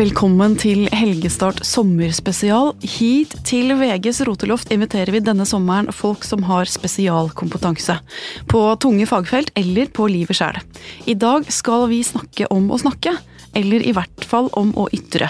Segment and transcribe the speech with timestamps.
[0.00, 2.70] Velkommen til Helgestart sommerspesial.
[2.80, 7.98] Hit til VGs roteloft inviterer vi denne sommeren folk som har spesialkompetanse.
[8.48, 10.56] På tunge fagfelt eller på livet sjæl.
[11.04, 13.12] I dag skal vi snakke om å snakke.
[13.52, 15.28] Eller i hvert fall om å ytre.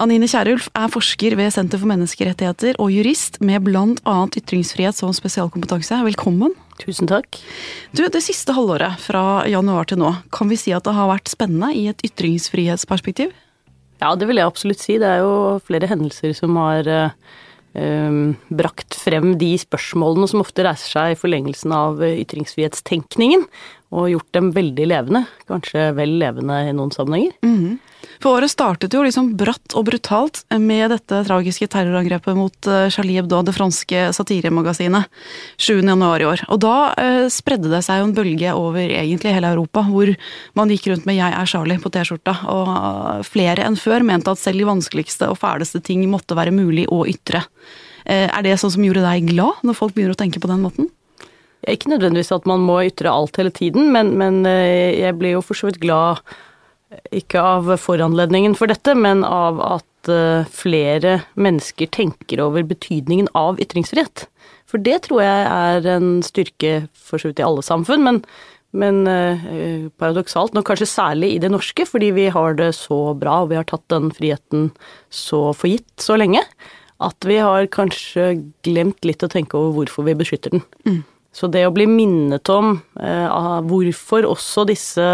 [0.00, 4.18] Anine Kierulf er forsker ved Senter for menneskerettigheter og jurist med bl.a.
[4.38, 5.98] ytringsfrihet som spesialkompetanse.
[6.06, 6.56] Velkommen.
[6.80, 7.36] Tusen takk.
[7.92, 11.34] Du, Det siste halvåret, fra januar til nå, kan vi si at det har vært
[11.36, 13.34] spennende i et ytringsfrihetsperspektiv?
[14.02, 14.98] Ja, det vil jeg absolutt si.
[15.00, 20.92] Det er jo flere hendelser som har eh, brakt frem de spørsmålene som ofte reiser
[20.96, 23.46] seg i forlengelsen av ytringsfrihetstenkningen,
[23.96, 25.24] og gjort dem veldig levende.
[25.48, 27.36] Kanskje vel levende i noen sammenhenger.
[27.46, 27.76] Mm.
[28.22, 33.18] For året startet jo liksom bratt og brutalt med dette tragiske terrorangrepet mot eh, Charlie
[33.18, 35.10] Hebdo, det franske satiremagasinet,
[35.60, 36.44] 7.1 i år.
[36.52, 40.12] Og da eh, spredde det seg jo en bølge over egentlig hele Europa, hvor
[40.58, 44.32] man gikk rundt med 'Jeg er Charlie' på T-skjorta, og eh, flere enn før mente
[44.32, 47.44] at selv de vanskeligste og fæleste ting måtte være mulig å ytre.
[48.06, 50.64] Eh, er det sånn som gjorde deg glad, når folk begynner å tenke på den
[50.64, 50.88] måten?
[51.66, 55.58] Ikke nødvendigvis at man må ytre alt hele tiden, men, men jeg ble jo for
[55.58, 56.22] så vidt glad
[57.14, 63.60] ikke av foranledningen for dette, men av at eh, flere mennesker tenker over betydningen av
[63.62, 64.26] ytringsfrihet.
[64.66, 68.22] For det tror jeg er en styrke for så vidt i alle samfunn, men,
[68.76, 73.42] men eh, paradoksalt nok kanskje særlig i det norske, fordi vi har det så bra
[73.44, 74.70] og vi har tatt den friheten
[75.10, 76.42] så for gitt så lenge,
[77.02, 78.32] at vi har kanskje
[78.64, 80.64] glemt litt å tenke over hvorfor vi beskytter den.
[80.88, 81.04] Mm.
[81.36, 85.06] Så det å bli minnet om eh, hvorfor også disse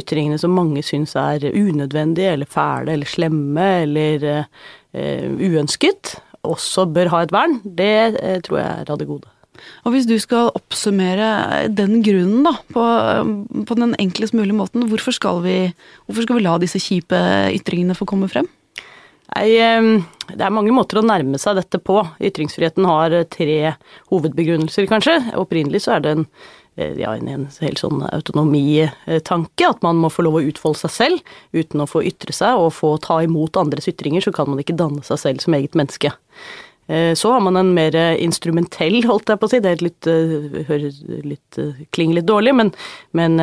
[0.00, 7.12] ytringene som mange syns er unødvendige eller fæle eller slemme eller eh, uønsket, også bør
[7.12, 9.30] ha et vern, det eh, tror jeg er av det gode.
[9.86, 12.84] Og hvis du skal oppsummere den grunnen da, på,
[13.68, 15.58] på den enklest mulige måten, hvorfor skal, vi,
[16.04, 17.20] hvorfor skal vi la disse kjipe
[17.54, 18.50] ytringene få komme frem?
[19.34, 21.96] Nei, det er mange måter å nærme seg dette på.
[22.22, 23.56] Ytringsfriheten har tre
[24.12, 25.16] hovedbegrunnelser, kanskje.
[25.40, 26.26] Opprinnelig så er det en,
[26.76, 31.34] ja, en, en helt sånn autonomitanke, at man må få lov å utfolde seg selv
[31.54, 34.78] uten å få ytre seg og få ta imot andres ytringer, så kan man ikke
[34.78, 36.10] danne seg selv som eget menneske.
[36.86, 40.64] Eh, så har man en mer instrumentell, holdt jeg på å si, det litt, eh,
[40.68, 40.90] hører
[41.24, 42.72] litt, eh, klinger litt dårlig, men,
[43.16, 43.38] men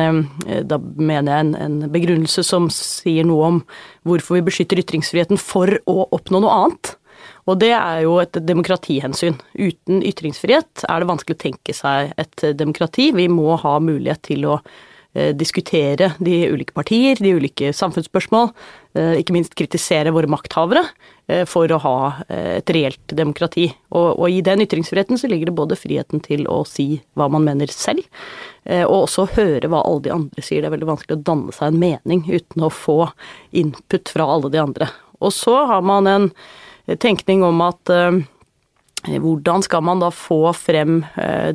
[0.68, 3.62] da mener jeg en, en, begrunnelse som sier noe om
[4.06, 6.94] hvorfor vi beskytter ytringsfriheten for å oppnå noe annet.
[7.50, 9.38] Og det er jo et demokratihensyn.
[9.58, 13.10] Uten ytringsfrihet er det vanskelig å tenke seg et demokrati.
[13.16, 14.60] Vi må ha mulighet til å
[15.36, 18.46] diskutere de ulike partier, de ulike samfunnsspørsmål,
[19.20, 20.80] ikke minst kritisere våre makthavere.
[21.32, 21.98] Eh, for å ha
[22.28, 23.68] eh, et reelt demokrati.
[23.94, 27.46] Og, og, i den ytringsfriheten så ligger det både friheten til å si hva man
[27.46, 28.02] mener selv,
[28.64, 30.62] eh, og også høre hva alle de andre sier.
[30.62, 32.98] Det er veldig vanskelig å danne seg en mening uten å få
[33.62, 34.90] input fra alle de andre.
[35.22, 36.28] Og så har man en
[37.02, 37.90] tenkning om at
[39.02, 41.00] hvordan skal man da få frem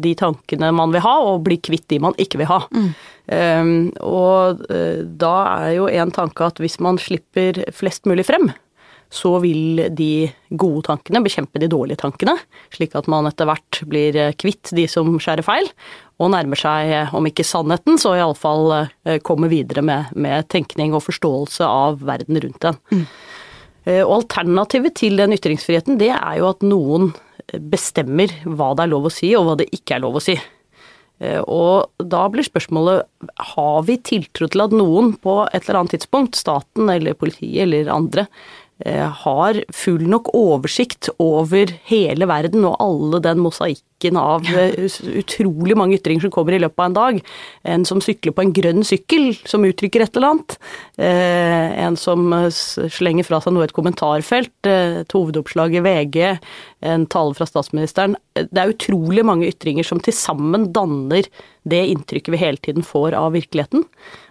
[0.04, 2.58] de tankene man vil ha, og bli kvitt de man ikke vil ha.
[2.76, 2.90] Mm.
[3.28, 3.72] Um,
[4.04, 4.66] og
[5.20, 5.34] da
[5.64, 8.50] er jo en tanke at hvis man slipper flest mulig frem,
[9.10, 12.36] så vil de gode tankene bekjempe de dårlige tankene,
[12.74, 15.70] slik at man etter hvert blir eh, kvitt de som skjærer feil,
[16.20, 20.96] og nærmer seg, eh, om ikke sannheten, så iallfall eh, kommer videre med, med, tenkning
[20.98, 22.82] og forståelse av verden rundt en.
[22.92, 23.06] Mm.
[23.88, 27.14] Og alternativet til den ytringsfriheten, det er jo at noen
[27.72, 30.36] bestemmer hva det er lov å si, og hva det ikke er lov å si.
[31.48, 36.36] Og da blir spørsmålet har vi tiltro til at noen på et eller annet tidspunkt,
[36.36, 43.22] staten eller politiet eller andre, Eh, har full nok oversikt over hele verden og alle
[43.26, 44.76] den mosaikken av eh,
[45.18, 47.18] utrolig mange ytringer som kommer i løpet av en dag.
[47.74, 50.58] En som sykler på en grønn sykkel som uttrykker et eller annet.
[51.02, 54.54] Eh, en som slenger fra seg noe i et kommentarfelt.
[54.70, 56.22] Et hovedoppslag i VG.
[56.86, 58.14] En tale fra statsministeren.
[58.38, 61.26] Det er utrolig mange ytringer som til sammen danner
[61.68, 63.84] det inntrykket vi hele tiden får av virkeligheten.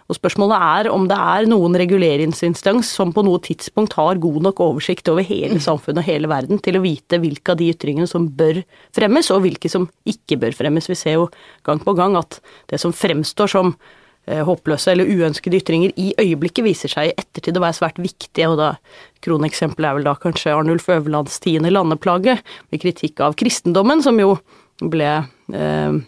[0.07, 4.61] Og spørsmålet er om det er noen reguleringsinstans som på noe tidspunkt har god nok
[4.63, 8.29] oversikt over hele samfunnet og hele verden til å vite hvilke av de ytringene som
[8.39, 8.61] bør
[8.95, 10.87] fremmes, og hvilke som ikke bør fremmes.
[10.87, 11.29] Vi ser jo
[11.67, 12.39] gang på gang at
[12.71, 17.59] det som fremstår som eh, håpløse eller uønskede ytringer i øyeblikket viser seg i ettertid
[17.59, 18.73] å være svært viktige, og da
[19.27, 22.39] kroneksempelet er vel da kanskje Arnulf Øverlands tiende landeplage,
[22.71, 24.37] med kritikk av kristendommen, som jo
[24.79, 25.17] ble
[25.51, 25.99] eh,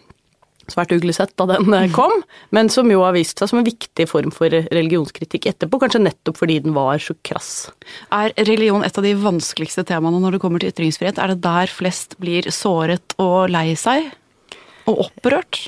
[0.72, 2.12] svært uglesett da den eh, kom,
[2.54, 6.40] men som jo har vist seg som en viktig form for religionskritikk etterpå, kanskje nettopp
[6.40, 7.50] fordi den var så krass.
[8.14, 11.20] Er religion et av de vanskeligste temaene når det kommer til ytringsfrihet?
[11.20, 14.10] Er det der flest blir såret og lei seg?
[14.90, 15.66] Og opprørt?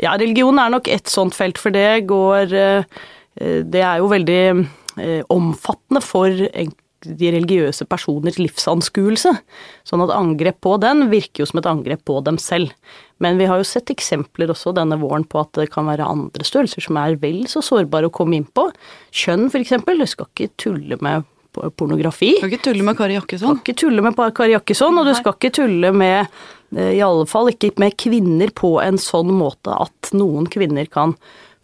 [0.00, 3.00] Ja, religion er nok et sånt felt, for det går eh,
[3.40, 6.32] Det er jo veldig eh, omfattende for
[7.04, 9.32] de religiøse personers livsanskuelse.
[9.88, 12.74] Sånn at angrep på den virker jo som et angrep på dem selv.
[13.20, 16.46] Men vi har jo sett eksempler også denne våren på at det kan være andre
[16.46, 18.68] størrelser som er vel så sårbare å komme inn på.
[19.12, 20.00] Kjønn, for eksempel.
[20.00, 22.34] Du skal ikke tulle med pornografi.
[22.36, 23.48] Du skal ikke tulle med Kari Jakkesson.
[23.48, 26.18] Du skal ikke tulle med Kari Jakkesson, og du skal ikke tulle med
[26.76, 31.16] eh, I alle fall ikke med kvinner på en sånn måte at noen kvinner kan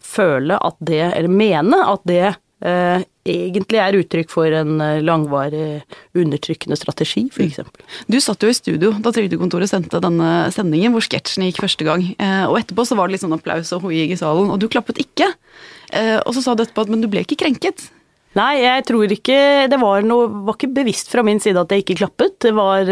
[0.03, 5.81] føle at det, eller mene at det eh, egentlig er uttrykk for en eh, langvarig
[6.17, 7.59] undertrykkende strategi, f.eks.
[8.07, 12.05] Du satt jo i studio da Trygdekontoret sendte denne sendingen hvor sketsjen gikk første gang.
[12.15, 14.69] Eh, og etterpå så var det litt sånn applaus og hoiing i salen, og du
[14.71, 15.29] klappet ikke.
[15.91, 17.89] Eh, og så sa du etterpå at men du ble ikke krenket.
[18.37, 19.37] Nei, jeg tror ikke
[19.71, 22.35] Det var noe Var ikke bevisst fra min side at jeg ikke klappet.
[22.43, 22.91] Det var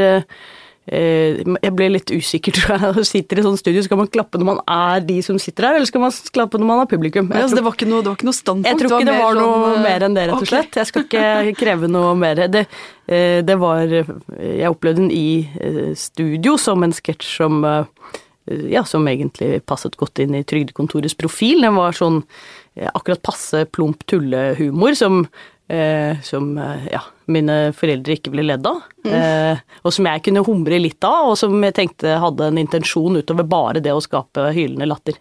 [0.85, 2.81] Jeg ble litt usikker, tror jeg.
[2.83, 5.65] Når man sitter i sånn studio, skal man klappe når man er de som sitter
[5.69, 7.31] her, eller skal man klappe når man er publikum?
[7.33, 8.69] Ja, Jeg tror- det, var ikke noe, det var ikke noe standpunkt.
[8.69, 10.69] Jeg tror ikke det mer var noe sånn, eh, mer enn det, rett og slett.
[10.69, 10.77] slett.
[10.81, 12.43] Jeg skal ikke kreve noe mer.
[12.53, 12.65] Det,
[13.07, 15.25] eh, det var Jeg opplevde den i
[15.57, 17.85] eh, studio som en sketsj som eh,
[18.69, 21.63] ja, som egentlig passet godt inn i Trygdekontorets profil.
[21.65, 22.21] Den var sånn
[22.77, 25.23] eh, akkurat passe plump tullehumor som,
[25.67, 28.81] eh, som eh, ja, mine foreldre ikke ble ledd av.
[29.05, 33.17] Eh, og som jeg kunne humre litt av, og som jeg tenkte hadde en intensjon
[33.17, 35.17] utover bare det å skape hylende latter.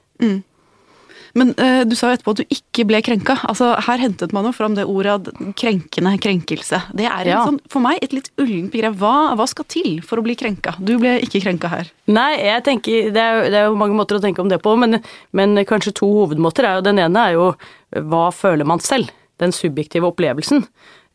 [1.35, 3.35] Men eh, du sa jo etterpå at du ikke ble krenka.
[3.51, 6.79] Altså, Her hentet man jo fram det ordet krenkende krenkelse.
[6.95, 7.41] Det er Ja.
[7.49, 8.95] sånn, for meg et litt ullent begrep.
[9.01, 10.77] Hva, hva skal til for å bli krenka?
[10.79, 11.91] Du ble ikke krenka her.
[12.07, 14.77] Nei, jeg tenker, det er, det er jo mange måter å tenke om det på,
[14.79, 15.01] men,
[15.35, 16.69] men kanskje to hovedmåter.
[16.71, 17.51] er jo Den ene er jo
[17.99, 19.11] hva føler man selv?
[19.43, 20.63] Den subjektive opplevelsen.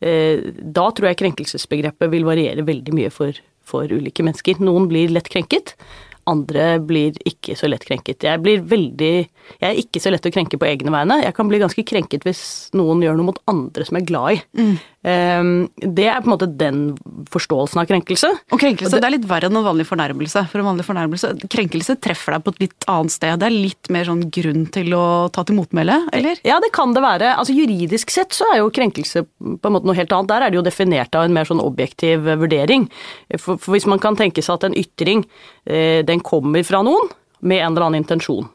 [0.00, 3.32] Eh, Da tror jeg krenkelsesbegrepet vil variere veldig mye for,
[3.62, 4.60] for ulike mennesker.
[4.64, 5.74] Noen blir lett krenket,
[6.30, 8.22] andre blir ikke så lett krenket.
[8.22, 9.12] Jeg blir veldig
[9.60, 11.22] Jeg er ikke så lett å krenke på egne vegne.
[11.24, 12.42] Jeg kan bli ganske krenket hvis
[12.76, 14.40] noen gjør noe mot andre som jeg er glad i.
[14.60, 16.80] Eh, Det er på en måte den
[17.32, 18.28] forståelsen av krenkelse.
[18.52, 20.42] Og krenkelse det, er litt verre enn en vanlig fornærmelse.
[20.52, 23.40] For en vanlig fornærmelse, Krenkelse treffer deg på et litt annet sted.
[23.40, 26.42] Det er litt mer sånn grunn til å ta til motmæle, eller?
[26.44, 27.32] Ja, det kan det være.
[27.32, 30.28] Altså Juridisk sett så er jo krenkelse på en måte noe helt annet.
[30.34, 32.84] Der er det jo definert av en mer sånn objektiv eh, vurdering.
[33.38, 35.24] For, for hvis man kan tenke seg at en ytring
[35.64, 37.08] eh, den kommer fra noen
[37.40, 38.50] med en eller annen intensjon,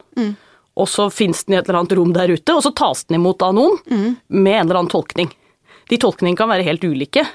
[0.75, 3.17] og så fins den i et eller annet rom der ute, og så tas den
[3.17, 3.79] imot av noen
[4.27, 5.31] med en eller annen tolkning.
[5.91, 7.25] De tolkningene kan være helt ulike.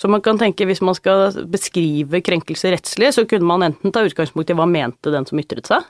[0.00, 4.04] Så man kan tenke Hvis man skal beskrive krenkelse rettslig, så kunne man enten ta
[4.06, 5.84] utgangspunkt i hva mente den som ytret seg,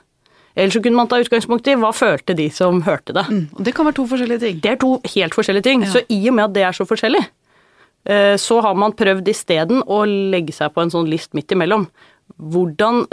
[0.55, 3.23] eller så kunne man ta utgangspunkt i hva følte de som hørte det.
[3.29, 4.57] Mm, og det kan være to forskjellige ting.
[4.63, 5.85] Det er to helt forskjellige ting.
[5.85, 5.91] Ja.
[5.93, 7.21] Så i og med at det er så forskjellig,
[8.11, 11.87] eh, så har man prøvd isteden å legge seg på en sånn list midt imellom.
[12.37, 13.05] Hvordan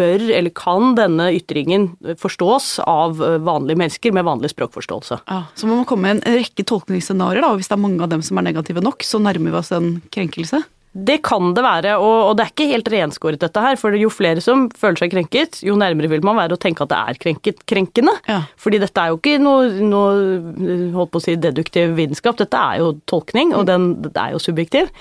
[0.00, 5.22] bør eller kan denne ytringen forstås av vanlige mennesker med vanlig språkforståelse?
[5.26, 8.12] Ja, så må man komme med en rekke tolkningsscenarioer, og hvis det er mange av
[8.12, 10.62] dem som er negative nok, så nærmer vi oss en krenkelse.
[10.92, 13.78] Det kan det være, og, og det er ikke helt renskåret dette her.
[13.80, 16.92] For jo flere som føler seg krenket, jo nærmere vil man være å tenke at
[16.92, 18.12] det er krenket, krenkende.
[18.28, 18.42] Ja.
[18.60, 22.82] Fordi dette er jo ikke noe, noe holdt på å si deduktiv vitenskap, dette er
[22.82, 24.92] jo tolkning, og den det er jo subjektiv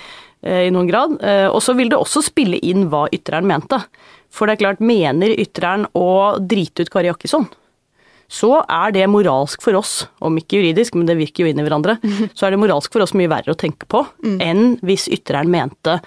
[0.43, 1.17] i noen grad.
[1.23, 3.77] Eh, og så vil det også spille inn hva ytreren mente.
[4.31, 7.49] For det er klart, mener ytreren å drite ut Kari Jakkesson,
[8.31, 11.65] så er det moralsk for oss, om ikke juridisk, men det virker jo inn i
[11.65, 11.97] hverandre,
[12.37, 14.05] så er det moralsk for oss mye verre å tenke på
[14.39, 15.97] enn hvis ytreren mente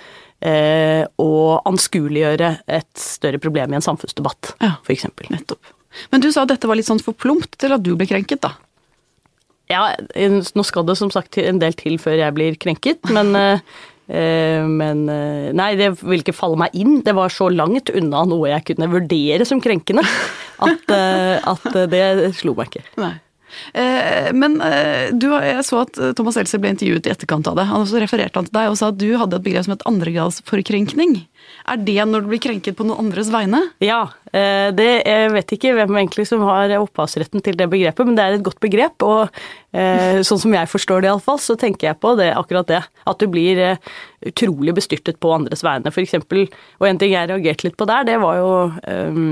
[0.40, 1.28] eh, å
[1.68, 2.48] anskueliggjøre
[2.78, 4.78] et større problem i en samfunnsdebatt, Ja.
[4.88, 5.28] eksempel.
[5.34, 5.74] Nettopp.
[6.10, 8.40] Men du sa at dette var litt sånn for plumpt til at du ble krenket,
[8.40, 8.54] da.
[9.70, 13.60] Ja, nå skal det som sagt en del til før jeg blir krenket, men eh,
[13.60, 13.92] eh,
[14.68, 16.98] men eh, Nei, det vil ikke falle meg inn.
[17.06, 20.04] Det var så langt unna noe jeg kunne vurdere som krenkende
[20.66, 22.84] at, eh, at det slo meg ikke.
[23.00, 23.14] Nei.
[23.72, 27.68] Eh, men eh, du, jeg så at Thomas Seltzer ble intervjuet i etterkant av det.
[27.70, 29.86] Han også refererte han til deg og sa at du hadde et begrep som het
[29.88, 31.22] andregradsforkrenkning.
[31.64, 33.60] Er det når du blir krenket på noen andres vegne?
[33.84, 34.02] Ja,
[34.36, 38.24] eh, det, jeg vet ikke hvem egentlig som har opphavsretten til det begrepet, men det
[38.24, 39.04] er et godt begrep.
[39.06, 39.22] Og
[39.72, 42.82] eh, sånn som jeg forstår det iallfall, så tenker jeg på det, akkurat det.
[43.08, 43.94] At du blir eh,
[44.28, 46.46] utrolig bestyrtet på andres vegne, eksempel.
[46.80, 49.24] Og en ting jeg reagerte litt på der, det var jo eh,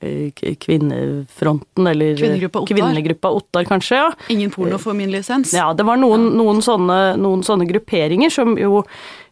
[0.00, 2.74] Kvinnefronten, eller Kvinnegruppa Ottar.
[2.76, 3.96] Kvinnegruppa Ottar, kanskje.
[3.96, 4.10] ja.
[4.28, 5.52] Ingen porno for min lisens.
[5.54, 8.82] Ja, det var noen, noen, sånne, noen sånne grupperinger som jo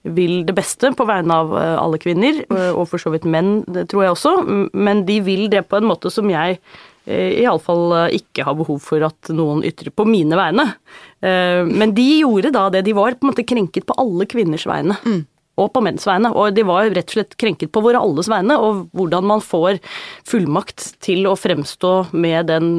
[0.05, 3.63] vil det beste på vegne av eh, alle kvinner, eh, og for så vidt menn,
[3.73, 4.35] det tror jeg også,
[4.77, 6.59] men de vil det på en måte som jeg
[7.07, 10.67] eh, iallfall ikke har behov for at noen ytrer på mine vegne.
[11.25, 12.85] Eh, Men de gjorde da det.
[12.85, 14.97] De var på en måte krenket på alle kvinners vegne.
[15.61, 16.33] Og på menns vegne.
[16.35, 18.57] Og de var rett og slett krenket på våre alles vegne.
[18.59, 19.79] Og hvordan man får
[20.27, 22.73] fullmakt til å fremstå med den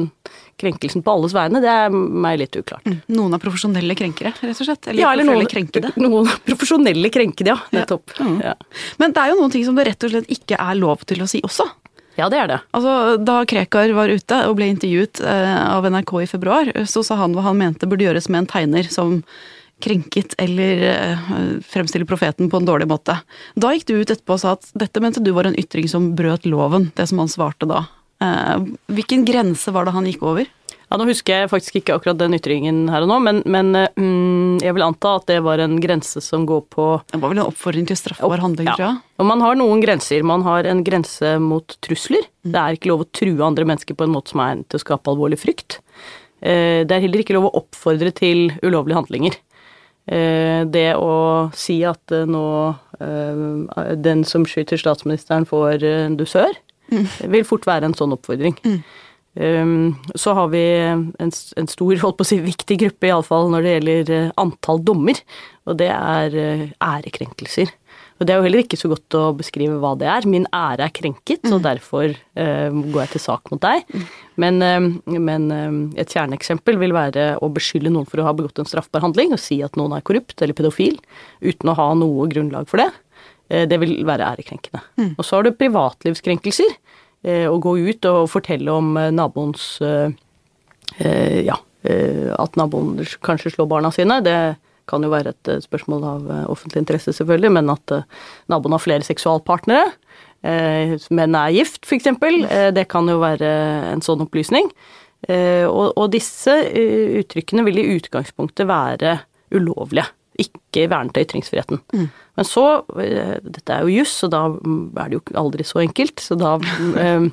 [0.60, 2.84] krenkelsen på alles vegne, det er meg litt uklart.
[2.88, 2.98] Mm.
[3.16, 4.88] Noen er profesjonelle krenkere, rett og slett?
[4.88, 5.90] Eller Ja, eller noen, krenkede?
[6.00, 7.58] noen profesjonelle krenkede, ja.
[7.76, 8.14] Nettopp.
[8.20, 8.38] Mm.
[8.44, 8.54] Ja.
[9.00, 11.20] Men det er jo noen ting som det rett og slett ikke er lov til
[11.24, 11.68] å si også.
[12.16, 12.60] ja, det er det.
[12.76, 17.20] Altså, Da Krekar var ute og ble intervjuet eh, av NRK i februar, så sa
[17.20, 19.20] han hva han mente burde gjøres med en tegner som
[19.82, 23.18] krenket eller fremstille fremstiller profeten på en dårlig måte.
[23.54, 26.14] Da gikk du ut etterpå og sa at dette mente du var en ytring som
[26.16, 27.84] brøt loven, det som han svarte da.
[28.24, 28.62] Eh,
[28.96, 30.48] hvilken grense var det han gikk over?
[30.86, 34.62] Ja, Nå husker jeg faktisk ikke akkurat den ytringen her og nå, men, men mm,
[34.62, 37.48] jeg vil anta at det var en grense som går på Det var vel en
[37.50, 39.00] oppfordring til straffbar handling, tror jeg.
[39.18, 40.22] Og man har noen grenser.
[40.22, 42.28] Man har en grense mot trusler.
[42.46, 42.52] Mm.
[42.52, 44.84] Det er ikke lov å true andre mennesker på en måte som er til å
[44.84, 45.80] skape alvorlig frykt.
[46.38, 49.40] Eh, Det er heller ikke lov å oppfordre til ulovlige handlinger.
[50.06, 52.46] Eh, Det å si at eh, nå
[53.02, 56.54] eh, den som skyter statsministeren får en dusør,
[57.26, 58.56] vil fort være en sånn oppfordring.
[58.64, 58.80] Mm.
[60.16, 61.10] så har vi en,
[61.60, 65.18] en stor, holdt på å si, viktig gruppe, iallfall når det gjelder antall dommer,
[65.68, 66.36] og det er
[66.80, 67.68] ærekrenkelser.
[68.16, 70.24] Og det er jo heller ikke så godt å beskrive hva det er.
[70.30, 73.84] Min ære er krenket, så derfor eh, går jeg til sak mot deg.
[74.40, 74.86] Men, eh,
[75.20, 79.04] men eh, et kjerneeksempel vil være å beskylde noen for å ha begått en straffbar
[79.04, 80.96] handling, og si at noen er korrupt eller pedofil,
[81.44, 82.88] uten å ha noe grunnlag for det.
[83.52, 84.80] Eh, det vil være ærekrenkende.
[85.18, 86.72] Og så har du privatlivskrenkelser.
[87.22, 89.74] eh, Å gå ut og fortelle om eh, naboens
[90.96, 91.56] Ja,
[92.40, 92.94] at naboen
[93.26, 94.22] kanskje slår barna sine.
[94.24, 94.36] Det
[94.90, 98.04] kan jo være et eh, spørsmål av eh, offentlig interesse, selvfølgelig, men at eh,
[98.52, 99.88] naboen har flere seksualpartnere,
[100.46, 102.04] men er gift, f.eks.,
[102.76, 103.48] det kan jo være
[103.88, 104.68] en sånn opplysning.
[105.26, 106.52] Og, disse
[107.18, 109.16] uttrykkene vil i utgangspunktet være
[109.56, 110.04] ulovlige,
[110.38, 111.80] ikke vernet av ytringsfriheten.
[112.36, 116.20] Men så, dette er jo juss, og da mm, er det jo aldri så enkelt,
[116.20, 116.52] så da
[117.00, 117.26] eh,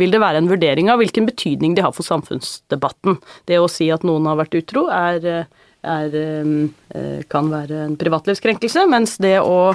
[0.00, 3.20] vil det være en vurdering av hvilken betydning de har for samfunnsdebatten.
[3.46, 5.46] Det å si at noen har vært utro er,
[5.84, 6.16] er,
[6.94, 9.74] eh, kan være en privatlivskrenkelse, mens det å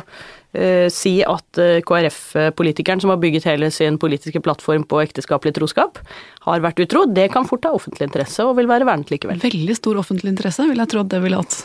[0.54, 6.02] eh, si at eh, KrF-politikeren som har bygget hele sin politiske plattform på ekteskapelig troskap,
[6.48, 9.42] har vært utro, det kan fort ha offentlig interesse og vil være vernet likevel.
[9.44, 11.60] Veldig stor offentlig interesse, vil jeg tro at det ville hatt.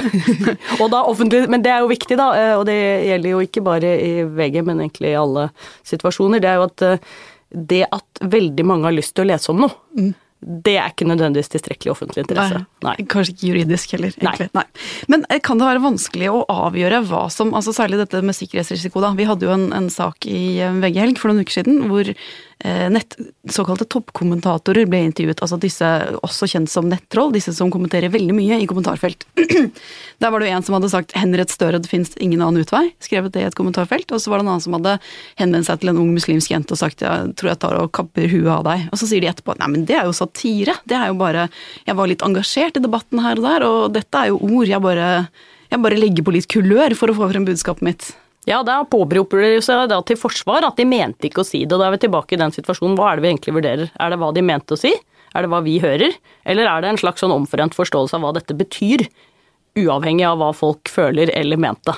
[0.82, 3.92] Og da offentlig, men det er jo viktig, da, og det gjelder jo ikke bare
[4.00, 5.50] i VG, men egentlig i alle
[5.88, 6.84] situasjoner, det er jo at
[7.50, 11.50] det at veldig mange har lyst til å lese om noe, det er ikke nødvendigvis
[11.52, 12.62] tilstrekkelig offentlig interesse.
[12.84, 12.94] Nei.
[13.12, 14.48] Kanskje ikke juridisk heller, egentlig.
[14.56, 14.64] Nei.
[15.12, 19.00] Men eh, kan det være vanskelig å avgjøre hva som altså Særlig dette med sikkerhetsrisiko,
[19.04, 19.12] da.
[19.16, 22.08] Vi hadde jo en, en sak i eh, VG Helg for noen uker siden hvor
[22.60, 23.16] nett,
[23.48, 25.40] såkalte toppkommentatorer ble intervjuet.
[25.40, 25.86] Altså disse
[26.20, 29.24] også kjent som nettroll, disse som kommenterer veldig mye i kommentarfelt.
[30.20, 32.92] Der var det jo en som hadde sagt 'Henrett Støre, det fins ingen annen utvei',
[33.00, 34.12] skrevet det i et kommentarfelt.
[34.12, 34.98] Og så var det en annen som hadde
[35.40, 38.28] henvendt seg til en ung muslimsk jente og sagt 'jeg tror jeg tar og kapper
[38.28, 38.88] huet av deg'.
[38.92, 40.76] Og så sier de etterpå 'nei, men det er jo satire'.
[40.86, 41.48] Det er jo bare
[41.86, 44.68] Jeg var litt engasjert i debatten her og der, og dette er jo ord.
[44.68, 45.28] Jeg bare,
[45.70, 48.12] jeg bare legger på litt kulør for å få frem budskapet mitt.
[48.50, 51.76] Ja, da påberoper de seg da til forsvar at de mente ikke å si det.
[51.78, 52.96] Da er vi tilbake i den situasjonen.
[52.98, 53.92] Hva er det vi egentlig vurderer?
[53.94, 54.90] Er det hva de mente å si?
[55.30, 56.16] Er det hva vi hører?
[56.42, 59.06] Eller er det en slags sånn omforent forståelse av hva dette betyr?
[59.78, 61.94] Uavhengig av hva folk føler eller mente.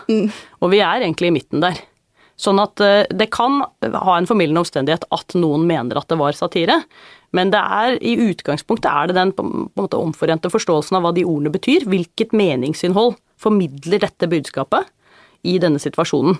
[0.60, 1.80] Og vi er egentlig i midten der.
[2.36, 6.36] Sånn at eh, det kan ha en formildende omstendighet at noen mener at det var
[6.36, 6.82] satire,
[7.32, 11.12] men det er i utgangspunktet er det den på en måte omforente forståelsen av hva
[11.16, 14.90] de ordene betyr, hvilket meningsinnhold formidler dette budskapet
[15.42, 16.38] i denne situasjonen.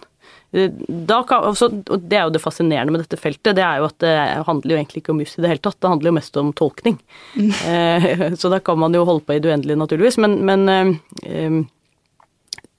[0.52, 3.80] Eh, Da kan, altså, og det er jo det fascinerende med dette feltet, det er
[3.80, 4.16] jo at det
[4.46, 6.52] handler jo egentlig ikke om juss i det hele tatt, det handler jo mest om
[6.52, 6.98] tolkning.
[7.36, 10.92] Eh, så da kan man jo holde på i det uendelige, naturligvis, men, men eh,
[11.28, 11.62] eh,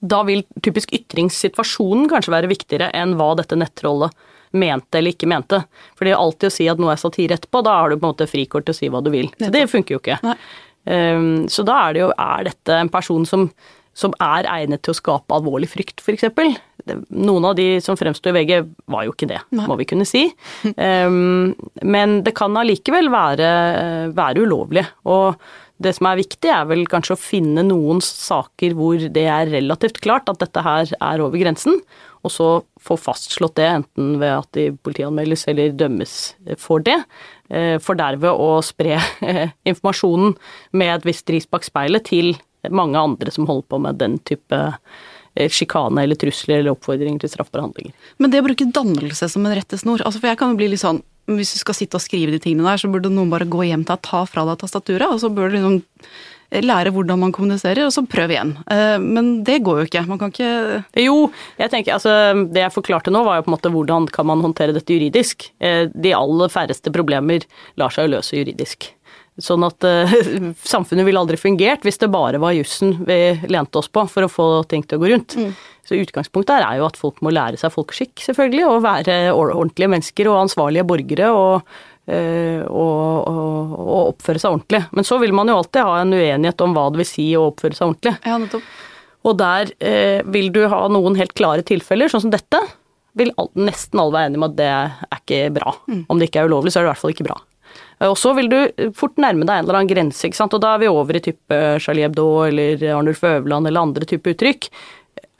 [0.04, 4.12] da vil typisk ytringssituasjonen kanskje være viktigere enn hva dette nettrollet
[4.54, 5.62] mente eller ikke mente.
[5.96, 8.04] For det er alltid å si at noe er satire etterpå, da har du på
[8.04, 9.30] en måte frikort til å si hva du vil.
[9.40, 10.20] Så det funker jo ikke.
[10.24, 10.36] Nei.
[10.84, 13.46] Um, så da er det jo Er dette en person som,
[13.94, 16.26] som er egnet til å skape alvorlig frykt, f.eks.?
[17.14, 18.56] Noen av de som fremsto i VG,
[18.92, 19.66] var jo ikke det, Nei.
[19.70, 20.26] må vi kunne si.
[20.76, 21.54] Um,
[21.86, 23.50] men det kan allikevel være,
[24.16, 24.84] være ulovlig.
[25.08, 25.38] Og
[25.84, 30.02] det som er viktig, er vel kanskje å finne noen saker hvor det er relativt
[30.04, 31.80] klart at dette her er over grensen,
[32.24, 32.48] og så
[32.80, 36.14] få fastslått det, enten ved at de politianmeldes eller dømmes
[36.60, 36.96] for det.
[37.52, 38.96] eh, For derved å spre
[39.70, 40.32] informasjonen
[40.72, 42.32] med et visst ris bak speilet til
[42.70, 44.60] mange andre som holder på med den type
[45.36, 47.92] eh, sjikane eller trusler eller oppfordringer til straffbare handlinger.
[48.18, 50.84] Men det å bruke dannelse som en rettesnor altså For jeg kan jo bli litt
[50.84, 53.64] sånn Hvis du skal sitte og skrive de tingene der, så burde noen bare gå
[53.64, 55.78] hjem til deg, ta fra deg tastaturet, og så bør du liksom
[56.62, 58.50] lære hvordan man kommuniserer, og så prøv igjen.
[58.70, 60.06] Eh, Men det går jo ikke.
[60.06, 62.12] Man kan ikke Jo, jeg tenker, altså,
[62.52, 65.48] det jeg forklarte nå var jo på en måte hvordan kan man håndtere dette juridisk.
[65.58, 67.42] Eh, De aller færreste problemer
[67.80, 68.92] lar seg jo løse juridisk.
[69.42, 70.12] Sånn at uh,
[70.74, 73.18] samfunnet ville aldri fungert hvis det bare var jussen vi
[73.50, 75.34] lente oss på for å få ting til å gå rundt.
[75.38, 75.50] Mm.
[75.84, 79.90] Så utgangspunktet her er jo at folk må lære seg folkeskikk, selvfølgelig, og være ordentlige
[79.96, 81.32] mennesker og ansvarlige borgere.
[81.34, 81.74] og
[82.04, 84.82] Uh, og, og, og, oppføre seg ordentlig.
[84.92, 87.46] Men så vil man jo alltid ha en uenighet om hva det vil si å
[87.48, 88.12] oppføre seg ordentlig.
[88.28, 88.66] Ja, nettopp.
[89.24, 92.60] Og der uh, vil du ha noen helt klare tilfeller, sånn som dette.
[93.16, 95.72] Vil nesten alle være enige om at det er ikke bra.
[95.88, 96.04] Mm.
[96.12, 97.40] Om det ikke er ulovlig, så er det i hvert fall ikke bra.
[98.04, 98.58] Uh, og så vil du
[98.96, 100.54] fort nærme deg en eller annen grense, ikke sant.
[100.54, 104.36] Og da er vi over i type Charlie Hebdo eller Arnulf Øverland eller andre type
[104.36, 104.68] uttrykk.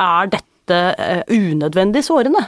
[0.00, 0.80] Er dette
[1.28, 2.46] unødvendig sårende?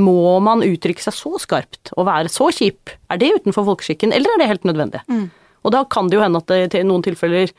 [0.00, 2.94] Må man uttrykke seg så skarpt og være så kjip?
[3.12, 5.02] Er det utenfor folkeskikken, eller er det helt nødvendig?
[5.08, 5.26] Mm.
[5.62, 7.50] Og da kan det jo hende at det i noen tilfeller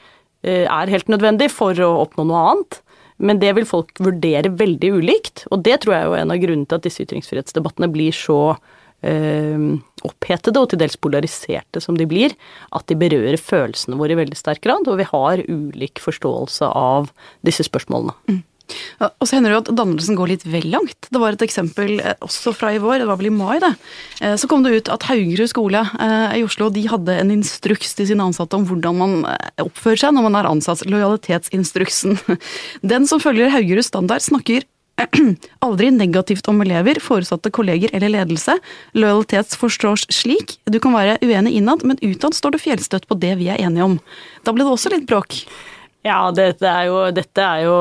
[0.44, 2.80] eh, er helt nødvendig for å oppnå noe annet.
[3.24, 6.68] Men det vil folk vurdere veldig ulikt, og det tror jeg er en av grunnene
[6.68, 8.40] til at disse ytringsfrihetsdebattene blir så
[9.06, 9.70] eh,
[10.08, 12.36] opphetede og til dels polariserte som de blir,
[12.76, 17.14] at de berører følelsene våre i veldig sterk grad, og vi har ulik forståelse av
[17.46, 18.16] disse spørsmålene.
[18.32, 18.42] Mm.
[19.04, 21.10] Og så hender det jo at dannelsen går litt vel langt.
[21.12, 23.74] Det var et eksempel eh, også fra i vår, det var vel i mai, det.
[24.24, 27.94] Eh, så kom det ut at Haugerud skole eh, i Oslo de hadde en instruks
[27.98, 29.16] til sine ansatte om hvordan man
[29.62, 30.86] oppfører seg når man er ansatt.
[30.90, 32.18] Lojalitetsinstruksen.
[32.94, 34.66] Den som følger Haugeruds standard, snakker
[35.66, 38.58] aldri negativt om elever, foresatte kolleger eller ledelse.
[38.98, 40.58] Lojalitet forstås slik.
[40.70, 43.88] Du kan være uenig innad, men utad står du fjellstøtt på det vi er enige
[43.88, 43.98] om.
[44.46, 45.44] Da ble det også litt bråk.
[46.04, 47.76] Ja, dette er jo, dette er jo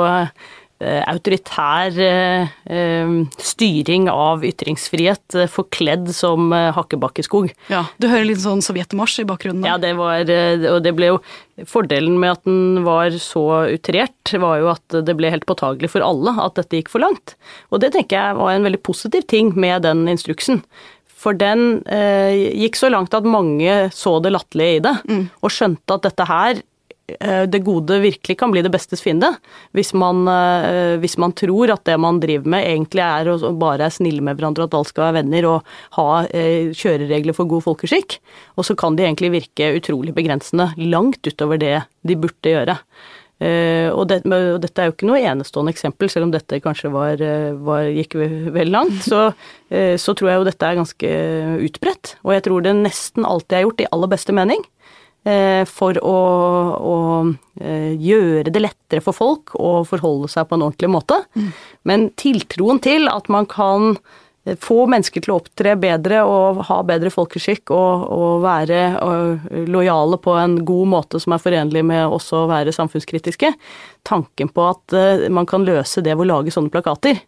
[0.83, 7.53] autoritær eh, eh, styring av ytringsfrihet forkledd som hakkebakkeskog.
[7.73, 9.67] Ja, Du hører litt sånn sovjetmarsj i bakgrunnen?
[9.67, 11.23] Ja, det var Og det ble jo
[11.69, 16.03] Fordelen med at den var så utrert, var jo at det ble helt påtagelig for
[16.03, 17.37] alle at dette gikk for langt.
[17.71, 20.63] Og det tenker jeg var en veldig positiv ting med den instruksen.
[21.23, 25.25] For den eh, gikk så langt at mange så det latterlige i det, mm.
[25.45, 26.72] og skjønte at dette her Eh,
[27.47, 29.33] det gode virkelig kan bli det bestes fiende.
[29.77, 33.89] Hvis man, eh, hvis man, tror at det man driver med egentlig er å bare
[33.89, 37.67] er snille med hverandre, at alle skal være venner og ha eh, kjøreregler for god
[37.67, 38.19] folkeskikk.
[38.57, 42.79] Og så kan de egentlig virke utrolig begrensende, langt utover det de burde gjøre.
[43.43, 47.19] Og, det, og dette er jo ikke noe enestående eksempel, selv om dette kanskje var,
[47.59, 48.15] var, gikk
[48.55, 49.01] vel langt.
[49.03, 49.25] Så,
[49.99, 51.11] så tror jeg jo dette er ganske
[51.67, 52.13] utbredt.
[52.23, 54.63] Og jeg tror det nesten alltid er gjort i aller beste mening.
[55.25, 56.17] Eh, for å,
[56.83, 56.95] å,
[57.63, 61.21] eh, gjøre det lettere for folk å forholde seg på en ordentlig måte.
[61.39, 61.53] Mm.
[61.87, 66.81] Men tiltroen til at man kan eh, få mennesker til å opptre bedre og ha
[66.91, 72.03] bedre folkeskikk og, og være og, lojale på en god måte som er forenlig med
[72.03, 73.55] også å være samfunnskritiske,
[74.03, 77.23] tanken på at man kan løse det ved å lage sånne plakater,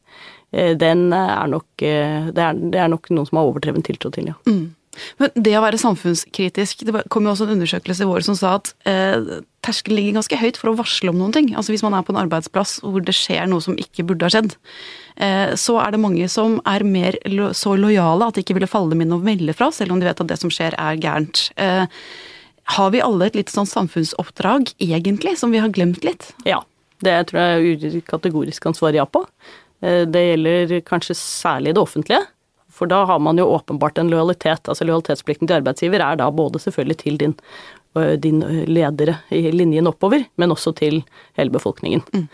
[0.55, 4.37] den er nok, det er, det er nok noen som har overdreven tiltro til, ja.
[4.51, 4.75] Mm.
[5.19, 8.57] Men det å være samfunnskritisk Det kom jo også en undersøkelse i vår som sa
[8.61, 11.49] at eh, terskelen ligger ganske høyt for å varsle om noen ting.
[11.55, 14.35] Altså Hvis man er på en arbeidsplass hvor det skjer noe som ikke burde ha
[14.35, 14.55] skjedd,
[15.17, 18.71] eh, så er det mange som er mer lo så lojale at de ikke ville
[18.71, 21.01] falle dem inn og melde fra, selv om de vet at det som skjer er
[21.01, 21.49] gærent.
[21.57, 21.89] Eh,
[22.79, 26.33] har vi alle et litt sånn samfunnsoppdrag, egentlig, som vi har glemt litt?
[26.49, 26.63] Ja.
[27.05, 29.25] Det tror jeg kategorisk kan svare ja på.
[29.85, 32.23] Eh, det gjelder kanskje særlig det offentlige.
[32.75, 34.67] For da har man jo åpenbart en lojalitet.
[34.67, 37.35] Altså lojalitetsplikten til arbeidsgiver er da både selvfølgelig til din,
[38.23, 41.05] din ledere i linjen oppover, men også til
[41.39, 42.03] hele befolkningen.
[42.13, 42.27] Mm.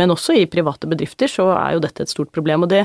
[0.00, 2.66] Men også i private bedrifter så er jo dette et stort problem.
[2.66, 2.82] Og det,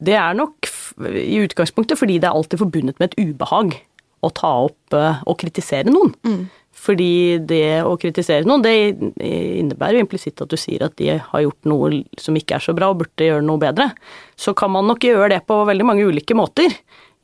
[0.00, 0.70] det er nok
[1.12, 3.76] i utgangspunktet fordi det er alltid forbundet med et ubehag
[4.24, 6.14] å ta opp og kritisere noen.
[6.24, 6.48] Mm.
[6.78, 8.74] Fordi det å kritisere noen, det
[9.18, 12.74] innebærer jo implisitt at du sier at de har gjort noe som ikke er så
[12.76, 13.90] bra og burde gjøre noe bedre.
[14.38, 16.72] Så kan man nok gjøre det på veldig mange ulike måter.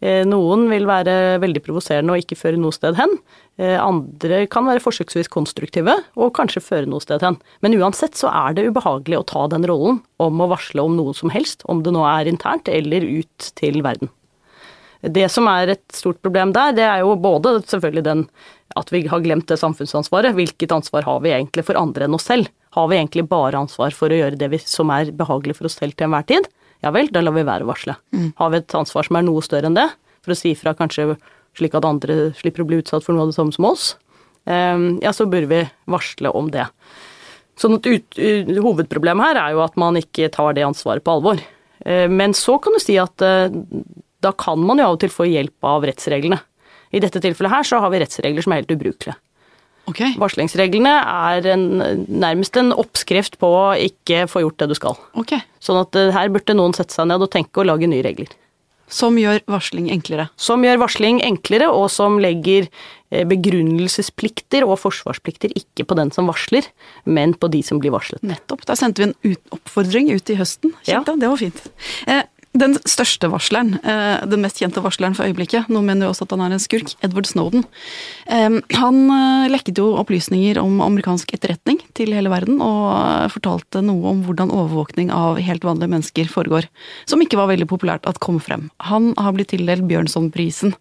[0.04, 3.14] Eh, noen vil være veldig provoserende og ikke føre noe sted hen.
[3.56, 7.38] Eh, andre kan være forsøksvis konstruktive og kanskje føre noe sted hen.
[7.64, 11.14] Men uansett så er det ubehagelig å ta den rollen om å varsle om noe
[11.16, 14.12] som helst, om det nå er internt eller ut til verden.
[15.12, 18.26] Det som er et stort problem der, det er jo både selvfølgelig den
[18.78, 20.34] at vi har glemt det samfunnsansvaret.
[20.34, 22.48] Hvilket ansvar har vi egentlig for andre enn oss selv?
[22.74, 25.76] Har vi egentlig bare ansvar for å gjøre det vi, som er behagelig for oss
[25.78, 26.48] selv til enhver tid?
[26.82, 27.94] Ja vel, da lar vi være å varsle.
[28.16, 28.32] Mm.
[28.40, 29.86] Har vi et ansvar som er noe større enn det,
[30.24, 31.14] for å si fra kanskje
[31.54, 33.94] slik at andre slipper å bli utsatt for noe av det samme som oss,
[34.48, 36.66] um, ja, så burde vi varsle om det.
[37.60, 41.14] Sånn at ut, uh, Hovedproblemet her er jo at man ikke tar det ansvaret på
[41.14, 41.42] alvor.
[41.86, 43.54] Uh, men så kan du si at uh,
[44.24, 46.40] da kan man jo av og til få hjelp av rettsreglene.
[46.94, 49.16] I dette tilfellet her så har vi rettsregler som er helt ubrukelige.
[49.90, 50.14] Okay.
[50.16, 51.66] Varslingsreglene er en,
[52.08, 54.96] nærmest en oppskrift på å ikke få gjort det du skal.
[55.20, 55.44] Okay.
[55.60, 58.32] Sånn at eh, her burde noen sette seg ned og tenke og lage nye regler.
[58.94, 60.28] Som gjør varsling enklere.
[60.40, 62.66] Som gjør varsling enklere, og som legger
[63.10, 66.68] eh, begrunnelsesplikter og forsvarsplikter ikke på den som varsler,
[67.04, 68.24] men på de som blir varslet.
[68.24, 68.64] Nettopp.
[68.68, 70.72] Da sendte vi en oppfordring ut i høsten.
[70.84, 71.20] Kjente, ja.
[71.20, 71.64] Det var fint.
[72.54, 76.34] Den største varsleren, eh, den mest kjente varsleren for øyeblikket, noen mener jo også at
[76.36, 77.64] han er en skurk, Edward Snowden.
[78.30, 84.06] Eh, han eh, lekket jo opplysninger om amerikansk etterretning til hele verden, og fortalte noe
[84.12, 86.70] om hvordan overvåkning av helt vanlige mennesker foregår.
[87.10, 88.70] Som ikke var veldig populært at kom frem.
[88.86, 90.76] Han har blitt tildelt Bjørnsonprisen.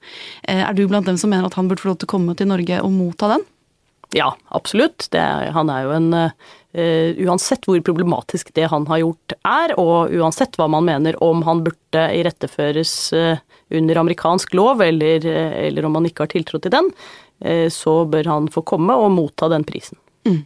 [0.46, 2.54] Er du blant dem som mener at han burde få lov til å komme til
[2.54, 3.48] Norge og motta den?
[4.14, 5.10] Ja, absolutt.
[5.10, 6.14] Er, han er jo en
[6.74, 11.44] Uh, uansett hvor problematisk det han har gjort er, og uansett hva man mener om
[11.46, 13.36] han burde iretteføres uh,
[13.70, 16.90] under amerikansk lov, eller, uh, eller, om han ikke har tiltro til den,
[17.74, 19.98] så bør han få komme og motta den prisen.
[20.24, 20.46] Mm.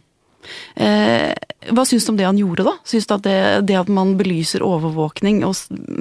[1.76, 2.72] hva syns du om det han gjorde, da?
[2.88, 3.36] Syns du at det,
[3.68, 5.54] det, at man belyser overvåkning og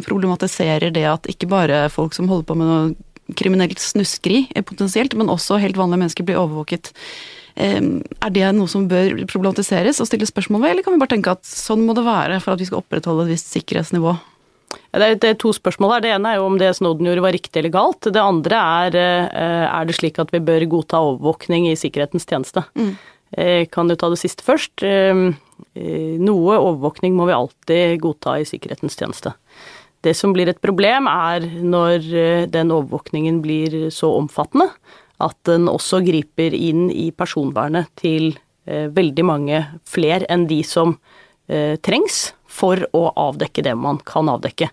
[0.07, 5.29] problematiserer det at ikke bare folk som holder på med noe kriminelt snuskeri potensielt, men
[5.29, 6.95] også helt vanlige mennesker blir overvåket
[7.57, 11.33] er det noe som bør problematiseres og stilles spørsmål ved, eller kan vi bare tenke
[11.33, 14.13] at sånn må det være for at vi skal opprettholde et visst sikkerhetsnivå?
[14.97, 16.03] Det er, to spørsmål her.
[16.03, 18.09] Det ene er jo om det Snowden gjorde var riktig eller galt.
[18.13, 22.63] Det andre er eh, er det slik at vi bør godta overvåkning i sikkerhetens tjeneste.
[22.77, 22.93] Mm.
[23.37, 24.83] Jeg eh, kan jo ta det siste først.
[24.83, 29.33] Noe overvåkning må vi alltid godta i sikkerhetens tjeneste.
[30.05, 32.05] Det som blir et problem, er når
[32.53, 34.69] den overvåkningen blir så omfattende
[35.23, 38.36] at den også griper inn i personvernet til
[38.69, 40.97] eh, veldig mange flere enn de som
[41.49, 44.69] eh, trengs for å avdekke det man kan avdekke.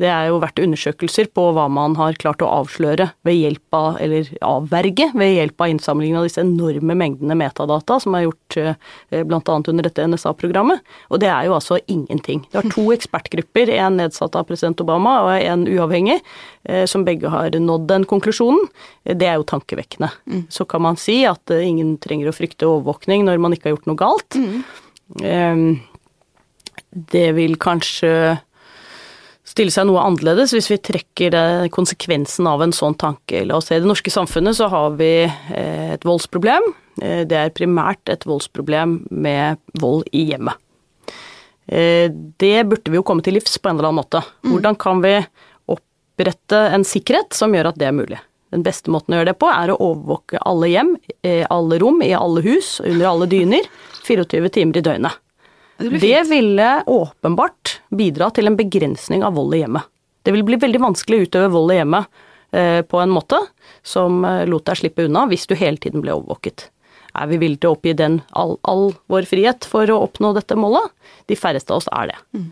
[0.00, 3.98] Det er jo vært undersøkelser på hva man har klart å avsløre ved hjelp av,
[4.00, 9.20] eller avverge ved hjelp av innsamlingen av disse enorme mengdene metadata som er gjort eh,
[9.28, 9.42] bl.a.
[9.44, 10.80] under dette NSA-programmet.
[11.12, 12.46] Og det er jo altså ingenting.
[12.48, 16.20] Det er to ekspertgrupper, en nedsatt av president Obama og en uavhengig,
[16.64, 18.70] eh, som begge har nådd den konklusjonen.
[19.04, 20.12] Det er jo tankevekkende.
[20.24, 20.44] Mm.
[20.48, 23.76] Så kan man si at eh, ingen trenger å frykte overvåkning når man ikke har
[23.76, 24.40] gjort noe galt.
[24.40, 24.60] Mm.
[25.26, 25.66] Ehm,
[27.12, 28.40] det vil kanskje
[29.50, 31.36] stille seg noe annerledes hvis vi trekker
[31.74, 33.42] konsekvensen av en sånn tanke.
[33.48, 36.70] La oss se, i det norske samfunnet så har vi eh, et voldsproblem.
[37.02, 40.58] Eh, det er primært et voldsproblem med vold i hjemmet.
[41.70, 44.24] Eh, det burde vi jo komme til livs på en eller annen måte.
[44.44, 44.52] Mm.
[44.54, 45.14] Hvordan kan vi
[45.70, 48.20] opprette en sikkerhet som gjør at det er mulig?
[48.50, 50.96] Den beste måten å gjøre det på er å overvåke alle hjem,
[51.54, 53.68] alle rom, i alle hus, under alle dyner,
[54.08, 55.20] 24 timer i døgnet.
[55.80, 57.59] Det, det ville åpenbart
[57.90, 59.86] bidra til en begrensning av vold i hjemmet.
[60.22, 62.20] Det vil bli veldig vanskelig å utøve vold i hjemmet
[62.52, 63.40] eh, på en måte
[63.82, 66.68] som eh, lot deg slippe unna hvis du hele tiden ble overvåket.
[67.18, 70.58] Er vi villige til å oppgi den all, all, vår frihet for å oppnå dette
[70.58, 70.92] målet?
[71.26, 72.18] De færreste av oss er det.
[72.36, 72.44] Mm.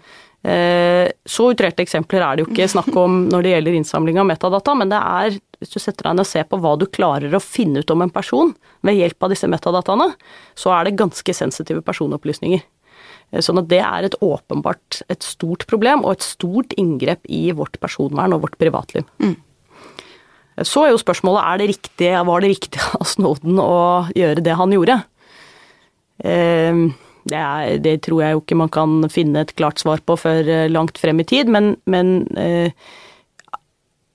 [0.48, 4.26] Eh, så utrerte eksempler er det jo ikke snakk om når det gjelder innsamling av
[4.30, 7.34] metadata, men det er, hvis du setter deg ned og ser på hva du klarer
[7.34, 8.54] å finne ut om en person
[8.86, 10.10] ved hjelp av disse metadataene,
[10.58, 12.64] så er det ganske sensitive personopplysninger.
[13.32, 17.48] Eh, sånn at det er et åpenbart et stort problem, og et stort inngrep i
[17.56, 19.06] vårt personvern og vårt privatliv.
[19.22, 19.36] Mm.
[20.66, 24.56] Så er jo spørsmålet er det riktig, var det riktig av Snowden å gjøre det
[24.58, 25.00] han gjorde.
[26.24, 26.84] Eh,
[27.28, 30.48] det, er, det, tror jeg jo ikke man kan finne et klart svar på før
[30.48, 32.24] eh, langt frem i tid, men, men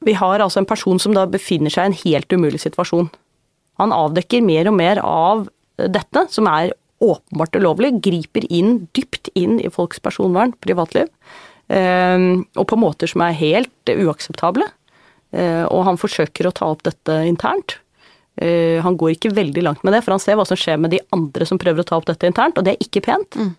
[0.04, 3.08] vi har altså en person som da befinner seg i en helt umulig situasjon.
[3.80, 5.46] Han avdekker mer og mer av
[5.80, 6.74] dette, som er
[7.04, 11.10] åpenbart ulovlig, griper inn dypt inn i folks personvern, privatliv,
[11.68, 12.20] eh,
[12.56, 14.68] og på måter som er helt uakseptable.
[15.34, 17.80] Eh, og han forsøker å ta opp dette internt.
[18.38, 20.94] Eh, han går ikke veldig langt med det, for han ser hva som skjer med
[20.94, 23.38] de andre som prøver å ta opp dette internt, og det er ikke pent.
[23.38, 23.56] Mm.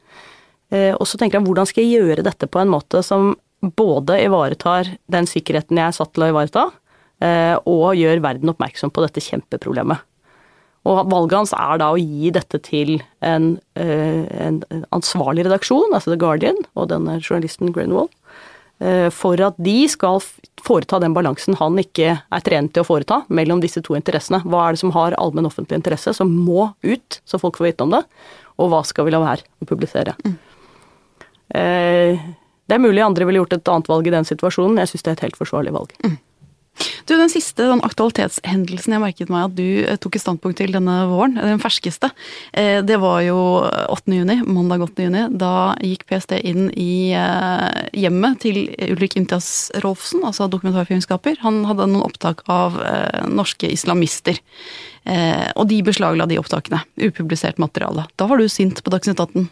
[0.75, 3.37] Og så tenker han hvordan skal jeg gjøre dette på en måte som
[3.79, 6.65] både ivaretar den sikkerheten jeg er satt til å ivareta,
[7.71, 10.03] og gjør verden oppmerksom på dette kjempeproblemet.
[10.85, 14.61] Og valget hans er da å gi dette til en, eh, en
[14.93, 18.13] ansvarlig redaksjon, altså The Guardian og denne journalisten Greenwald,
[18.81, 20.21] eh, for at de skal
[20.61, 24.43] foreta den balansen han ikke er trent til å foreta mellom disse to interessene.
[24.45, 27.89] Hva er det som har allmenn offentlig interesse, som må ut, så folk får vite
[27.89, 28.05] om det,
[28.59, 30.15] og hva skal vi la være å publisere.
[30.21, 30.37] Mm.
[31.55, 32.21] Eh,
[32.65, 35.11] det er mulig andre ville gjort et annet valg i den situasjonen, jeg syns det
[35.13, 35.93] er et helt forsvarlig valg.
[36.05, 36.17] Mm.
[37.05, 40.73] Du, Den siste den aktualitetshendelsen jeg merket meg at du eh, tok et standpunkt til
[40.75, 42.11] denne våren, den ferskeste,
[42.57, 43.39] eh, det var jo
[43.93, 44.15] 8.
[44.17, 45.07] juni, mandag 8.
[45.07, 45.25] juni.
[45.41, 51.41] Da gikk PST inn i eh, hjemmet til Ulrik Imtias Rolfsen, altså dokumentarfilmskaper.
[51.45, 52.77] Han hadde noen opptak av
[53.31, 54.39] norske islamister.
[55.05, 56.81] Og de beslagla de opptakene.
[56.97, 58.07] Upublisert materiale.
[58.21, 59.51] Da var du sint på Dagsnytt 18.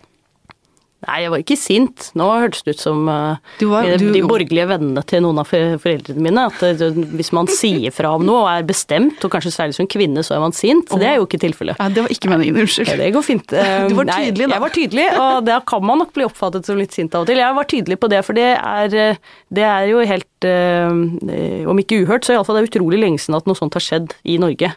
[1.02, 2.10] Nei, jeg var ikke sint.
[2.14, 5.48] Nå hørtes det ut som uh, Du var- du- de borgerlige vennene til noen av
[5.50, 6.44] foreldrene mine.
[6.46, 9.88] At det, hvis man sier fra om noe og er bestemt, og kanskje særlig som
[9.90, 10.88] kvinne, så er man sint.
[10.94, 11.78] Det er jo ikke tilfellet.
[11.82, 12.60] Nei, det var ikke meningen.
[12.62, 12.92] Unnskyld.
[12.92, 13.52] Ja, det går fint.
[13.52, 14.54] Eh, Du var nei, tydelig, da.
[14.54, 17.30] Jeg var tydelig, og da kan man nok bli oppfattet som litt sint av og
[17.32, 17.42] til.
[17.42, 19.16] Jeg var tydelig på det, for det er, eh,
[19.52, 23.36] det er jo helt eh, Om ikke uhørt, så iallfall det er utrolig lenge siden
[23.38, 24.72] at noe sånt har skjedd i Norge.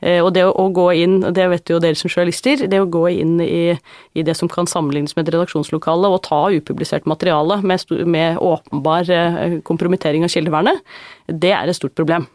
[0.00, 3.04] Eh, Og det å, gå inn, det vet jo dere som journalister, det å gå
[3.10, 3.74] inn i,
[4.14, 9.10] i det som kan sammenlignes med et redaksjonslokale og ta upublisert materiale med, med åpenbar
[9.10, 10.82] eh, kompromittering av kildevernet,
[11.26, 12.28] det er et stort problem.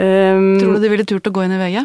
[0.00, 1.82] Um, Tror du de ville turt å gå inn i VG?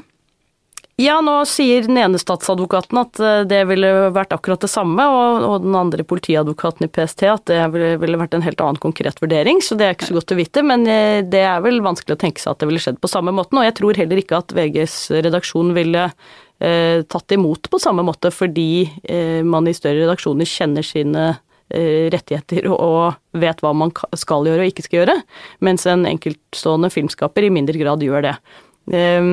[0.98, 5.44] Ja, nå sier den ene statsadvokaten at eh, det ville vært akkurat det samme, og,
[5.46, 9.22] og den andre politiadvokaten i PST at det ville, ville vært en helt annen konkret
[9.22, 10.66] vurdering, så det er ikke så godt å vite.
[10.66, 13.36] Men eh, det er vel vanskelig å tenke seg at det ville skjedd på samme
[13.36, 18.06] måten, og jeg tror heller ikke at VGs redaksjon ville eh, tatt imot på samme
[18.08, 21.28] måte, fordi eh, man i større redaksjoner kjenner sine
[21.70, 25.22] eh, rettigheter og vet hva man skal gjøre og ikke skal gjøre,
[25.62, 28.40] mens en enkeltstående filmskaper i mindre grad gjør det.
[28.88, 29.28] Eh,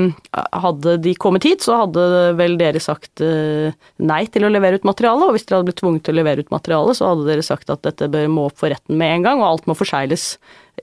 [0.64, 2.06] Hadde de kommet hit, så hadde
[2.38, 5.80] vel dere sagt eh, nei til å levere ut materiale, og hvis dere hadde blitt
[5.82, 8.58] tvunget til å levere ut materiale, så hadde dere sagt at dette bør må opp
[8.60, 10.34] for retten med en gang, og alt må forsegles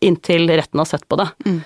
[0.01, 1.29] inntil retten har sett på det.
[1.45, 1.61] Mm.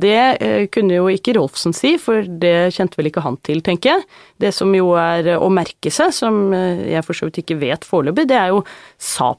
[0.00, 3.92] Det eh, kunne jo ikke Rolfsen si, for det kjente vel ikke han til, tenker
[3.92, 4.06] jeg.
[4.40, 7.84] Det som jo er å merke seg, som eh, jeg for så vidt ikke vet
[7.84, 8.62] foreløpig, det er jo
[8.96, 9.34] sa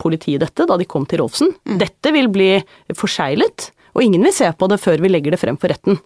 [0.00, 1.54] politiet dette da de kom til Rolfsen.
[1.80, 2.50] Dette vil bli
[2.96, 5.98] forseglet, og ingen vil se på det før vi legger det frem for retten.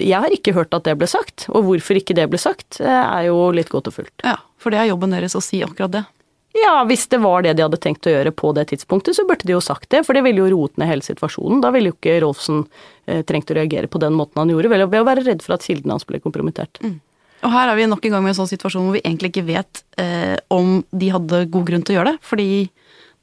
[0.00, 2.88] Jeg har ikke hørt at det ble sagt, og hvorfor ikke det ble sagt, eh,
[2.88, 4.24] er jo litt godt og fullt.
[4.24, 6.04] Ja, for det er jobben deres å si akkurat det.
[6.56, 9.44] Ja, hvis det var det de hadde tenkt å gjøre på det tidspunktet, så burde
[9.44, 11.60] de jo sagt det, for det ville jo roet ned hele situasjonen.
[11.60, 12.62] Da ville jo ikke Rolfsen
[13.06, 15.66] eh, trengt å reagere på den måten han gjorde, ved å- være redd for at
[15.68, 16.80] kildene hans ble kompromittert.
[17.44, 19.44] Og her er vi nok en gang med en sånn situasjon hvor vi egentlig ikke
[19.52, 22.48] vet eh, om de hadde god grunn til å gjøre det, fordi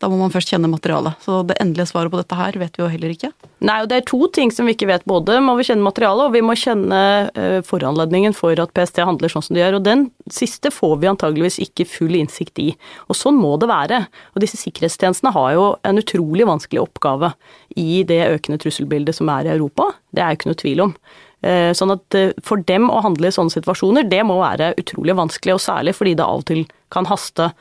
[0.03, 1.15] da må man først kjenne materialet.
[1.23, 3.29] Så det endelige svaret på dette her vet vi jo heller ikke.
[3.65, 5.05] Nei, og det er to ting som vi ikke vet.
[5.07, 6.99] Både må vi kjenne materialet, og vi må kjenne
[7.31, 9.77] eh, foranledningen for at PST handler sånn som de gjør.
[9.79, 12.73] Og den siste får vi antageligvis ikke full innsikt i.
[13.07, 14.01] Og sånn må det være.
[14.35, 17.31] Og disse sikkerhetstjenestene har jo en utrolig vanskelig oppgave
[17.79, 19.93] i det økende trusselbildet som er i Europa.
[20.11, 20.97] Det er jo ikke noe tvil om.
[21.45, 25.15] Eh, Sånn at eh, for dem å handle i sånne situasjoner, det må være utrolig
[25.17, 27.51] vanskelig, og særlig fordi det av og til kan haste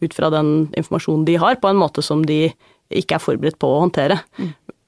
[0.00, 2.48] ut fra den informasjonen de har, på en måte som de
[2.90, 4.18] ikke er forberedt på å håndtere.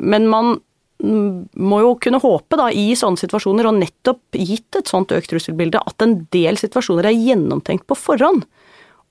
[0.02, 0.54] Men man
[1.02, 5.30] mm, må jo kunne håpe da, i sånne situasjoner, og nettopp gitt et sånt økt
[5.30, 8.46] trusselbilde, at en del situasjoner er gjennomtenkt på forhånd.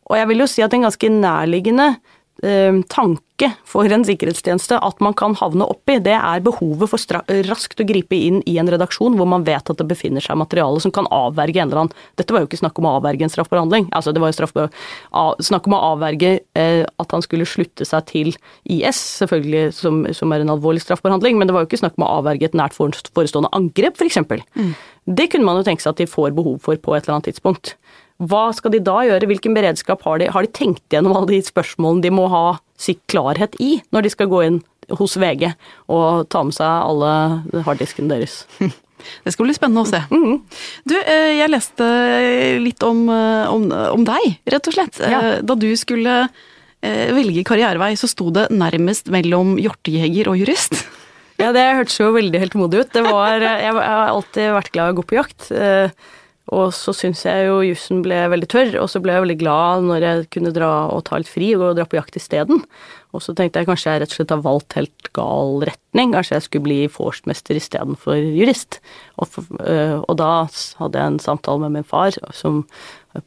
[0.09, 1.93] Og jeg vil jo si at en ganske nærliggende
[2.41, 7.85] tanke for en sikkerhetstjeneste at man kan havne oppi, det er behovet for raskt å
[7.85, 11.05] gripe inn i en redaksjon hvor man vet at det befinner seg materiale som kan
[11.13, 14.13] avverge en eller annen Dette var jo ikke snakk om å avverge en straffbehandling, altså
[14.13, 14.55] det var jo straff,
[15.41, 18.31] snakk om å avverge eh, at han skulle slutte seg til
[18.65, 22.07] IS, selvfølgelig som, som er en alvorlig straffbehandling, men det var jo ikke snakk om
[22.07, 24.21] å avverge et nært for- forestående angrep, f.eks.
[25.05, 27.31] Det kunne man jo tenke seg at de får behov for på et eller annet
[27.31, 27.75] tidspunkt.
[28.21, 30.27] Hva skal de da gjøre, hvilken beredskap har de?
[30.29, 34.11] Har de tenkt gjennom alle de spørsmålene de må ha sitt klarhet i når de
[34.13, 34.59] skal gå inn
[34.99, 35.47] hos VG
[35.93, 38.43] og ta med seg alle harddiskene deres?
[39.25, 39.97] Det skal bli spennende å se.
[40.85, 41.85] Du, eh, jeg leste
[42.61, 43.63] litt om, eh, om,
[43.97, 44.99] om deg, rett og slett.
[45.01, 45.21] Ja.
[45.25, 46.27] Eh, Da du skulle
[46.81, 50.79] velge karrierevei, så sto det nærmest mellom hjortejeger og jurist.
[51.37, 52.93] Ja, det hørtes jo veldig heltemodig ut.
[52.93, 55.49] Det var, jeg har alltid vært glad i å gå på jakt.
[56.51, 59.85] Og så syns jeg jo jussen ble veldig tørr, og så ble jeg veldig glad
[59.87, 62.59] når jeg kunne dra og ta litt fri og dra på jakt isteden.
[63.15, 66.11] Og så tenkte jeg kanskje jeg rett og slett har valgt helt gal retning.
[66.15, 68.79] Kanskje jeg skulle bli vorstmester istedenfor jurist.
[69.19, 69.27] Og,
[69.63, 70.31] øh, og da
[70.79, 72.65] hadde jeg en samtale med min far som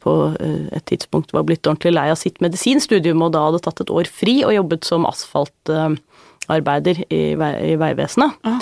[0.01, 3.81] på øh, et tidspunkt var blitt ordentlig lei av sitt medisinstudium, og da hadde tatt
[3.81, 8.37] et år fri og jobbet som asfaltarbeider i, vei, i Vegvesenet.
[8.45, 8.61] Ah.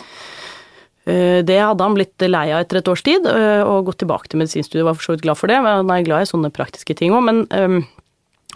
[1.06, 4.30] Eh, Det hadde han blitt lei av etter et års tid, eh, og gått tilbake
[4.30, 4.86] til medisinstudiet.
[4.88, 7.12] Var for så vidt glad for det, men han er glad i sånne praktiske ting
[7.12, 7.24] òg.
[7.28, 7.86] Men um,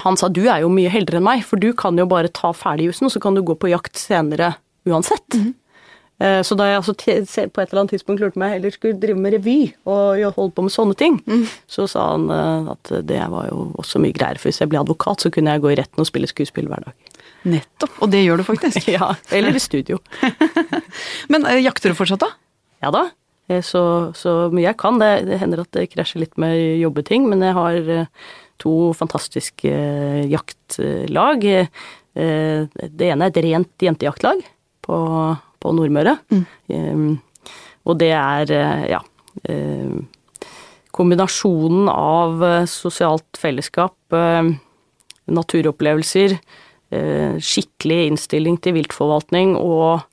[0.05, 2.53] han sa du er jo mye heldigere enn meg, for du kan jo bare ta
[2.53, 4.55] ferdig jussen, og så kan du gå på jakt senere
[4.87, 5.39] uansett.
[6.19, 9.19] Eh, Så da jeg altså på et eller annet tidspunkt lurte meg heller skulle drive
[9.19, 11.19] med revy og holde på med sånne ting,
[11.67, 12.31] så sa han
[12.71, 15.61] at det var jo også mye greier, for hvis jeg ble advokat, så kunne jeg
[15.61, 16.93] gå i retten og spille skuespill hver dag.
[17.45, 17.93] Nettopp.
[18.01, 18.87] Og det gjør du faktisk.
[18.97, 19.99] Ja, Eller i studio.
[21.31, 22.31] Men eh, jakter du fortsatt, da?
[22.83, 23.03] Ja da,
[23.49, 23.83] eh, så,
[24.17, 24.99] så mye jeg kan.
[25.01, 28.09] Det, det hender at det krasjer litt med jobbeting, men jeg har eh,
[28.61, 29.71] to fantastiske
[30.31, 31.45] jaktlag.
[32.17, 34.39] Det ene er et rent jentejaktlag
[34.81, 34.97] på,
[35.61, 36.15] på Nordmøre.
[36.33, 37.11] Mm.
[37.85, 38.53] Og det er,
[38.89, 39.01] ja
[40.97, 44.17] Kombinasjonen av sosialt fellesskap,
[45.29, 46.33] naturopplevelser,
[46.89, 50.05] skikkelig innstilling til viltforvaltning og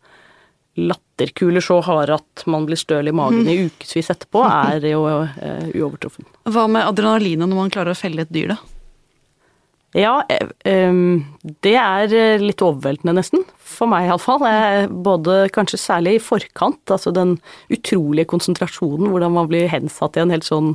[0.75, 5.71] latterkuler så harde at man blir støl i magen i ukevis etterpå, er jo eh,
[5.75, 6.27] uovertruffen.
[6.51, 8.59] Hva med adrenalinet når man klarer å felle et dyr, da?
[9.95, 10.15] Ja,
[10.67, 11.01] eh,
[11.63, 13.45] det er eh, litt overveldende nesten.
[13.75, 14.43] For meg iallfall.
[15.07, 17.37] Både kanskje særlig i forkant, altså den
[17.75, 20.75] utrolige konsentrasjonen, hvordan man blir hensatt i en helt sånn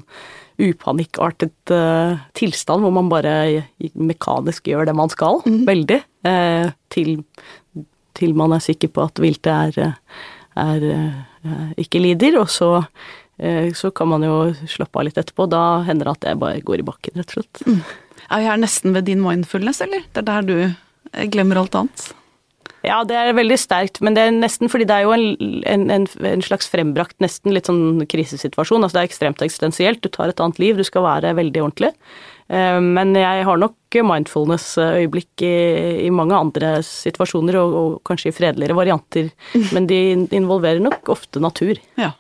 [0.60, 3.34] upanikkartet uh, tilstand hvor man bare
[3.96, 7.18] mekanisk gjør det man skal, veldig, uh, til,
[8.20, 9.96] til man er sikker på at viltet er,
[10.60, 11.26] er uh,
[11.80, 12.70] ikke lider, og så
[13.40, 15.48] eh, så kan man jo slappe av litt etterpå.
[15.52, 17.64] Da hender det at jeg bare går i bakken, rett og slett.
[18.30, 20.04] Er vi her nesten ved din mindfulness, eller?
[20.12, 22.10] Det er der du eh, glemmer alt annet?
[22.86, 26.06] Ja, det er veldig sterkt, men det er nesten fordi det er jo en, en,
[26.08, 28.86] en, slags frembrakt, nesten litt sånn krisesituasjon.
[28.86, 30.00] Altså det er ekstremt eksistensielt.
[30.04, 31.92] Du tar et annet liv, du skal være veldig ordentlig.
[32.48, 35.56] Eh, Men jeg har nok mindfulness-øyeblikk i,
[36.08, 39.28] i mange andre situasjoner, og, og kanskje i fredeligere varianter.
[39.76, 40.00] Men de
[40.32, 41.82] involverer nok ofte natur.
[42.00, 42.14] Ja.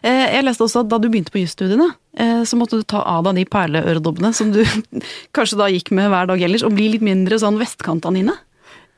[0.00, 3.04] Eh, Jeg leste også at da du begynte på jusstudiene, eh, så måtte du ta
[3.08, 4.62] av deg de perleøredobbene som du
[5.36, 8.38] kanskje da gikk med hver dag ellers, og bli litt mindre sånn vestkant-Anine.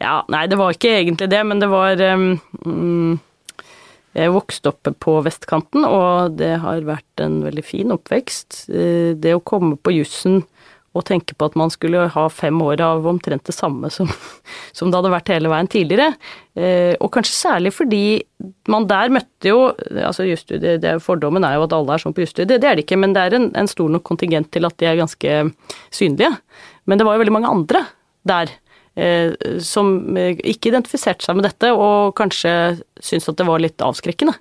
[0.05, 3.17] Ja, nei, det var ikke egentlig det, men det var um,
[4.15, 8.67] Jeg vokste opp på vestkanten, og det har vært en veldig fin oppvekst.
[8.71, 10.43] Eh, Det å komme på jussen
[10.95, 14.07] og tenke på at man skulle ha fem år av omtrent det samme som,
[14.77, 16.13] som det hadde vært hele veien tidligere.
[16.55, 18.05] Eh, Og kanskje særlig fordi
[18.71, 19.73] man der møtte jo
[20.05, 23.01] altså jusstudiet, Fordommen er jo at alle er sånn på jusstudiet, det er det ikke,
[23.03, 25.41] men det er en, en stor nok kontingent til at de er ganske
[25.91, 26.31] synlige.
[26.87, 27.87] Men det var jo veldig mange andre
[28.29, 28.55] der
[29.65, 32.53] som eh, ikke identifiserte seg med dette, og kanskje
[33.03, 34.37] syntes at det var litt avskrekkende.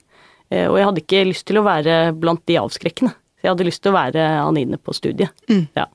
[0.51, 3.15] Eh, og jeg hadde ikke lyst til å være blant de avskrekkende.
[3.43, 5.33] Jeg hadde lyst til å være Anine på studiet.
[5.75, 5.87] Ja.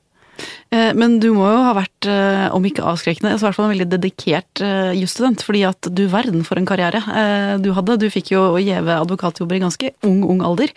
[0.71, 3.71] Eh, Men du må jo ha vært, eh, om ikke avskrekkende, så i hvert fall
[3.71, 5.40] en veldig dedikert eh, jusstudent.
[5.42, 7.97] Fordi at du verden for en karriere eh, du hadde.
[8.03, 10.71] Du fikk jo gjeve advokatjobber i ganske ung, ung alder.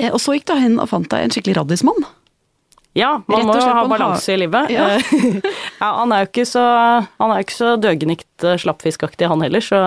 [0.00, 2.04] Eh, Og så gikk du hen og fant deg en skikkelig raddismann.
[2.96, 4.70] Ja, man må jo ha balanse i livet.
[4.72, 4.86] Ja.
[5.82, 6.64] ja, han er jo ikke så,
[7.20, 9.80] han er ikke så døgenikt eh, slappfiskaktig, han heller, så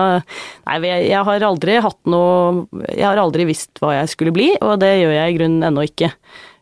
[0.68, 4.78] Nei, jeg, har aldri hatt noe Jeg har aldri visst hva jeg skulle bli, og
[4.82, 6.12] det gjør jeg i grunnen ennå ikke.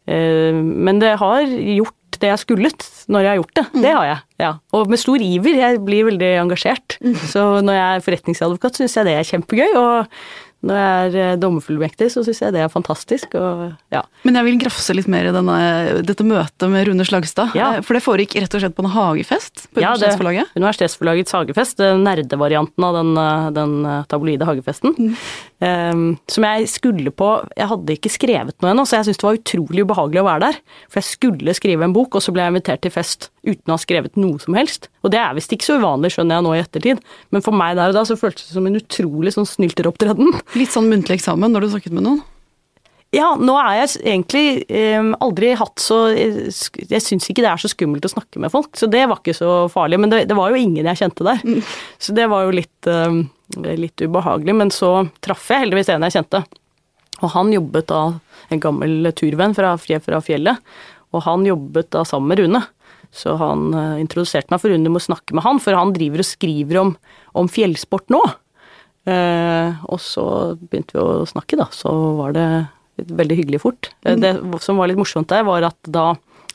[0.08, 3.66] Eh, Men det har gjort det jeg skullet når jeg har gjort det.
[3.84, 4.24] Det har jeg.
[4.38, 4.52] Ja.
[4.72, 5.56] Og med stor iver.
[5.58, 6.98] Jeg blir veldig engasjert.
[7.32, 9.72] Så når jeg er forretningsadvokat, syns jeg det er kjempegøy.
[9.78, 10.20] Og
[10.58, 13.34] når jeg er eh, dommerfullmektig, så syns jeg det er fantastisk.
[13.38, 14.00] Og ja.
[14.26, 15.58] Men jeg vil grafse litt mer i denne,
[16.02, 17.54] dette møtet med Rune Slagstad.
[17.54, 17.76] Ja.
[17.76, 20.50] Eh, For det foregikk rett og slett på en hagefest på Ja, Universitetsforlaget?
[20.50, 23.76] Ja, Universitetsforlagets hagefest, nerdevarianten av den, eh, den
[24.10, 25.14] tabloide hagefesten.
[25.62, 25.94] eh,
[26.26, 29.38] som jeg skulle på Jeg hadde ikke skrevet noe ennå, så jeg syntes det var
[29.38, 30.58] utrolig ubehagelig å være der.
[30.90, 33.76] For jeg skulle skrive en bok, og så ble jeg invitert til fest uten å
[33.76, 34.86] ha skrevet noe som helst.
[35.02, 37.00] Og det er visst ikke så uvanlig, skjønner jeg nå i ettertid,
[37.34, 40.34] men for meg der og da så føltes det som en utrolig sånn snylteropptreden.
[40.60, 42.20] Litt sånn muntlig eksamen når du snakket med noen.
[43.16, 47.48] Ja, nå er jeg egentlig eh, aldri hatt så Jeg, sk- jeg syns ikke det
[47.48, 49.96] er så skummelt å snakke med folk, så det var ikke så farlig.
[50.02, 51.40] Men det, det var jo ingen jeg kjente der,
[51.96, 54.54] så det var jo litt, eh, litt ubehagelig.
[54.60, 54.92] Men så
[55.24, 56.42] traff jeg heldigvis en jeg kjente,
[57.24, 58.02] og han jobbet da
[58.52, 60.60] en gammel turvenn fra, fra fjellet,
[61.16, 62.60] og han jobbet da sammen med Rune.
[63.14, 66.28] Så han eh, introduserte meg for Rune må snakke med han, for han driver og
[66.28, 66.94] skriver om,
[67.38, 68.22] om fjellsport nå.
[69.08, 70.26] Eh, og så
[70.60, 71.68] begynte vi å snakke, da.
[71.74, 72.48] Så var det
[72.98, 73.92] veldig hyggelig fort.
[74.04, 74.20] Mm.
[74.24, 74.32] Det
[74.64, 76.10] som var litt morsomt der, var at da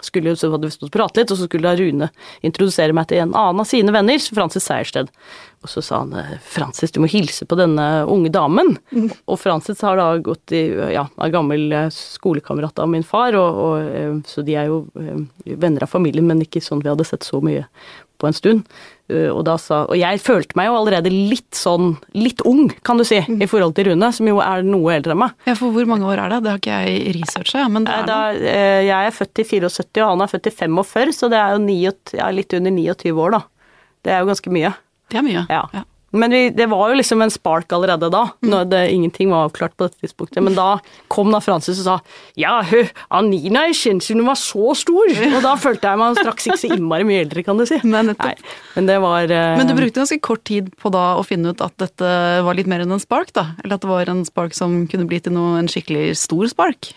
[0.06, 2.10] skulle så hadde vi pratet litt, og så skulle da Rune
[2.46, 5.12] introdusere meg til en annen av sine venner, Francis Sejersted.
[5.64, 8.76] Og så sa han eh, Francis, du må hilse på denne unge damen.
[9.32, 13.60] Og Francis har da gått i ja, er gammel eh, skolekamerat av min far, og,
[13.64, 14.82] og, eh, så de er jo
[15.44, 17.64] venner av familien, men ikke sånn vi hadde sett så mye
[18.24, 18.64] på en stund.
[19.12, 22.98] Eh, Og, da sa, og jeg følte meg jo allerede litt sånn, litt ung, kan
[22.98, 25.36] du si, i forhold til Rune, som jo er noe eldre enn meg.
[25.50, 26.42] Ja, for hvor mange år er det?
[26.46, 30.02] Det har ikke jeg researcha, men det er Da, eh, jeg er født i 74,
[30.08, 31.78] og han er født i 45, så det er jo 9,
[32.18, 33.44] ja, litt under 29 år, da.
[34.04, 34.74] Det er jo ganske mye.
[35.12, 35.46] Det er mye.
[35.52, 35.66] Ja.
[35.76, 35.84] Ja.
[36.14, 38.28] Men vi, det var jo liksom en spark allerede da.
[38.46, 40.44] Når det, ingenting var avklart på dette tidspunktet.
[40.46, 40.78] Men da
[41.12, 41.96] kom da Francis og sa
[42.40, 42.84] ja, hø,
[43.14, 45.14] Anina siden hun var så stor.
[45.32, 47.80] Og da følte jeg meg straks ikke så innmari mye eldre, kan du si.
[47.94, 48.04] Nei,
[48.76, 49.56] men det var uh...
[49.58, 52.12] Men du brukte ganske kort tid på da å finne ut at dette
[52.46, 53.50] var litt mer enn en spark, da?
[53.64, 56.92] Eller at det var en spark som kunne bli til noe, en skikkelig stor spark?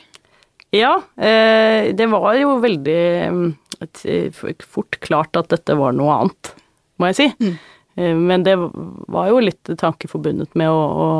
[0.74, 3.00] Ja, uh, det var jo veldig
[3.32, 3.46] um,
[3.80, 6.52] et, eh, fort klart at dette var noe annet,
[7.00, 7.28] må jeg si.
[7.40, 7.56] Mm.
[7.96, 11.10] Eh, Men det var jo litt tanke forbundet med å, å,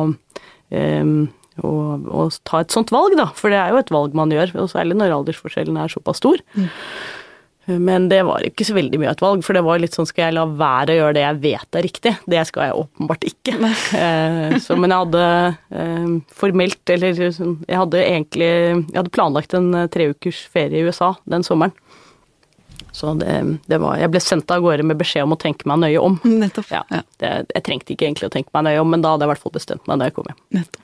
[1.62, 1.74] å,
[2.22, 3.30] å ta et sånt valg, da.
[3.36, 6.42] For det er jo et valg man gjør, og særlig når aldersforskjellen er såpass stor.
[7.66, 10.28] Men det var ikke så veldig mye et valg, for det var litt sånn skal
[10.28, 12.12] jeg la være å gjøre det jeg vet er riktig?
[12.30, 13.54] Det skal jeg åpenbart ikke.
[13.96, 15.24] Eh, så, men jeg hadde
[15.80, 20.86] eh, formelt, eller sånn, jeg hadde egentlig Jeg hadde planlagt en eh, treukers ferie i
[20.86, 21.74] USA den sommeren.
[22.96, 23.32] Så det,
[23.68, 26.16] det, var Jeg ble sendt av gårde med beskjed om å tenke meg nøye om.
[26.42, 26.72] Nettopp.
[26.72, 26.82] Ja,
[27.20, 29.34] det, jeg trengte ikke egentlig å tenke meg nøye om, men da hadde jeg i
[29.34, 30.42] hvert fall bestemt meg da jeg kom hjem.
[30.60, 30.82] Nettopp.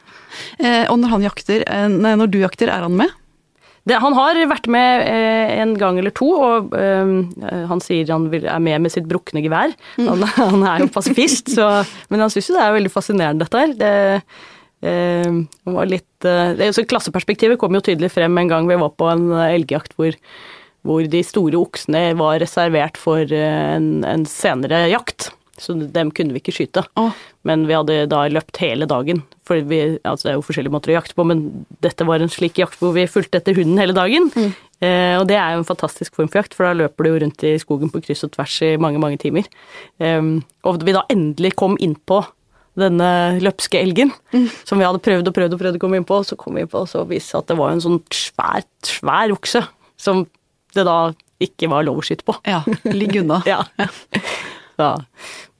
[0.60, 3.18] Eh, og når han jakter, eh, når du jakter, er han med?
[3.82, 8.28] Det, han har vært med eh, en gang eller to, og eh, han sier han
[8.30, 9.74] vil, er med med sitt brukne gevær.
[9.98, 10.06] Mm.
[10.06, 11.68] Han, han, er jo pasifist, så,
[12.12, 13.74] men han syns jo det er veldig fascinerende, dette her.
[13.80, 13.92] Det,
[14.86, 19.32] eh, var litt eh, Klasseperspektivet kom jo tydelig frem en gang vi var på en
[19.48, 20.14] elgjakt hvor,
[20.86, 25.30] hvor de store oksene var reservert for eh, en, en senere jakt
[25.62, 26.82] så dem kunne vi ikke skyte.
[26.98, 27.12] Oh.
[27.46, 29.22] Men vi hadde da løpt hele dagen.
[29.46, 31.42] For vi, altså det er jo forskjellige måter å jakte på, men
[31.84, 34.30] dette var en slik jakt hvor vi fulgte etter hunden hele dagen.
[34.34, 34.52] Mm.
[34.82, 37.22] Eh, og det er jo en fantastisk form for jakt, for da løper du jo
[37.24, 39.46] rundt i skogen på kryss og tvers i mange, mange timer.
[40.02, 42.22] Um, og vi da endelig kom inn på
[42.78, 43.08] denne
[43.44, 44.48] løpske elgen, mm.
[44.64, 46.64] som vi hadde prøvd og prøvd og prøvd å komme inn på, så kom vi
[46.64, 49.60] inn på, og så viste det at det var en sånn svær, svær okse
[50.00, 50.24] som
[50.76, 50.98] det da
[51.42, 52.36] ikke var lov å skyte på.
[52.46, 53.40] Ja, ligg unna.
[53.50, 53.62] ja.
[54.76, 54.92] Ja.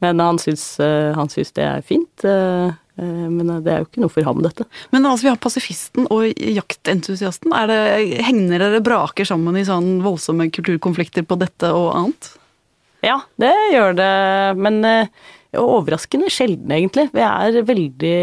[0.03, 2.25] Men han syns, eh, han syns, det er fint.
[2.27, 4.67] Eh, eh, men det er jo ikke noe for ham, dette.
[4.95, 7.55] Men altså, vi har pasifisten og jaktentusiasten.
[7.55, 7.81] Er det,
[8.27, 12.33] hegner dere braker sammen i sånn voldsomme kulturkonflikter på dette og annet?
[13.03, 14.13] Ja, det gjør det.
[14.63, 14.83] Men
[15.59, 17.09] overraskende sjelden, egentlig.
[17.15, 18.19] Vi er veldig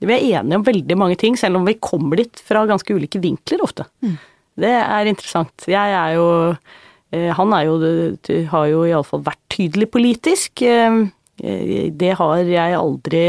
[0.00, 3.20] Vi er enige om veldig mange ting, selv om vi kommer dit fra ganske ulike
[3.20, 3.84] vinkler ofte.
[4.00, 4.16] Mm.
[4.60, 5.68] Det er interessant.
[5.70, 6.28] Jeg er jo
[7.10, 7.76] Eh, han er jo,
[8.52, 10.62] har jo iallfall vært tydelig politisk.
[10.62, 11.00] Eh,
[11.40, 13.22] det har jeg aldri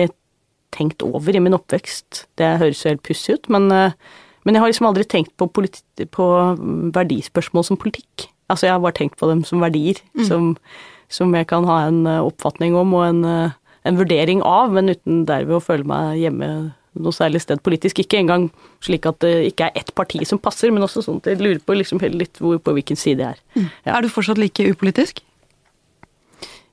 [0.75, 2.25] tenkt over i min oppvekst.
[2.39, 3.97] Det høres jo helt pussig ut, men, eh,
[4.45, 6.27] men, jeg har liksom aldri tenkt på, på,
[6.95, 8.29] verdispørsmål som politikk.
[8.49, 10.25] Altså jeg har bare tenkt på dem som verdier, mm.
[10.27, 10.55] som,
[11.09, 13.23] som, jeg kan ha en oppfatning om og en,
[13.87, 16.49] en vurdering av, men uten derved å føle meg hjemme
[16.99, 18.01] noe særlig sted politisk.
[18.03, 18.49] Ikke engang
[18.83, 21.61] slik at det ikke er ett parti som passer, men også sånn at jeg lurer
[21.63, 23.43] på liksom litt hvor, på hvilken side jeg er.
[23.55, 23.69] Mm.
[23.85, 23.93] Ja.
[23.95, 25.23] Er du fortsatt like upolitisk?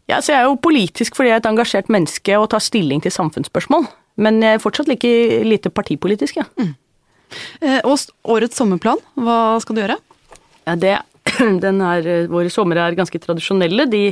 [0.09, 3.03] Ja, så jeg er jo politisk fordi jeg er et engasjert menneske og tar stilling
[3.05, 3.87] til samfunnsspørsmål.
[4.19, 5.11] Men jeg er fortsatt like
[5.47, 6.49] lite partipolitisk, ja.
[6.59, 6.75] Mm.
[7.61, 8.01] Eh, og
[8.33, 9.99] årets sommerplan, hva skal du gjøre?
[10.67, 10.95] Ja, det,
[11.65, 13.87] den er, Våre somre er ganske tradisjonelle.
[13.93, 14.03] De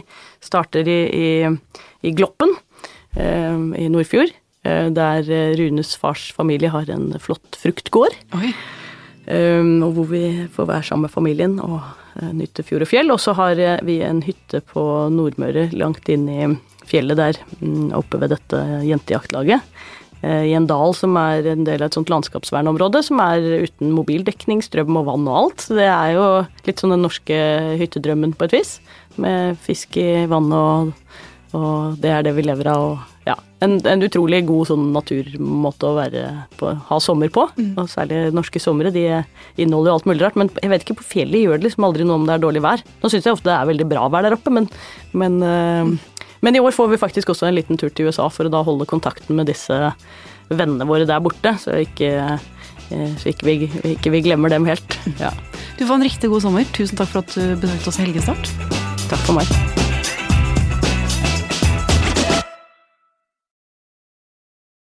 [0.44, 1.28] starter i, i,
[2.06, 2.52] i Gloppen
[3.16, 4.34] eh, i Nordfjord.
[4.66, 8.16] Eh, der eh, Runes fars familie har en flott fruktgård.
[9.26, 10.22] Um, og hvor vi
[10.54, 13.10] får være sammen med familien og uh, nyte fjord og fjell.
[13.10, 16.46] Og så har vi en hytte på Nordmøre, langt inn i
[16.86, 19.66] fjellet der, um, oppe ved dette jentejaktlaget.
[20.26, 24.62] I en dal som er en del av et sånt landskapsvernområde, som er uten mobildekning,
[24.64, 25.66] strøm og vann og alt.
[25.66, 26.24] Så det er jo
[26.66, 27.36] litt sånn den norske
[27.82, 28.72] hyttedrømmen på et vis.
[29.22, 31.20] Med fisk i vannet og,
[31.60, 32.86] og det er det vi lever av.
[32.94, 36.22] og ja, en, en, utrolig god sånn naturmåte å være
[36.60, 37.48] på, ha sommer på.
[37.58, 37.72] Mm.
[37.82, 38.92] Og særlig norske somre.
[38.94, 39.02] De
[39.58, 40.38] inneholder jo alt mulig rart.
[40.38, 42.62] Men jeg vet ikke, på fjellet gjør det liksom aldri noe om det er dårlig
[42.62, 42.84] vær.
[43.02, 44.68] Nå syns jeg ofte det er veldig bra vær der oppe, men,
[45.10, 45.90] men, mm.
[46.46, 48.62] men, i år får vi faktisk også en liten tur til USA for å da
[48.66, 49.80] holde kontakten med disse
[50.46, 52.12] vennene våre der borte, så ikke,
[52.92, 53.56] uh, så ikke, vi,
[53.96, 55.00] ikke vi, glemmer dem helt.
[55.18, 55.34] Ja.
[55.80, 56.70] Du får en riktig god sommer.
[56.78, 58.54] Tusen takk for at du besøkte oss i Helgestart.
[59.10, 59.95] Takk for meg.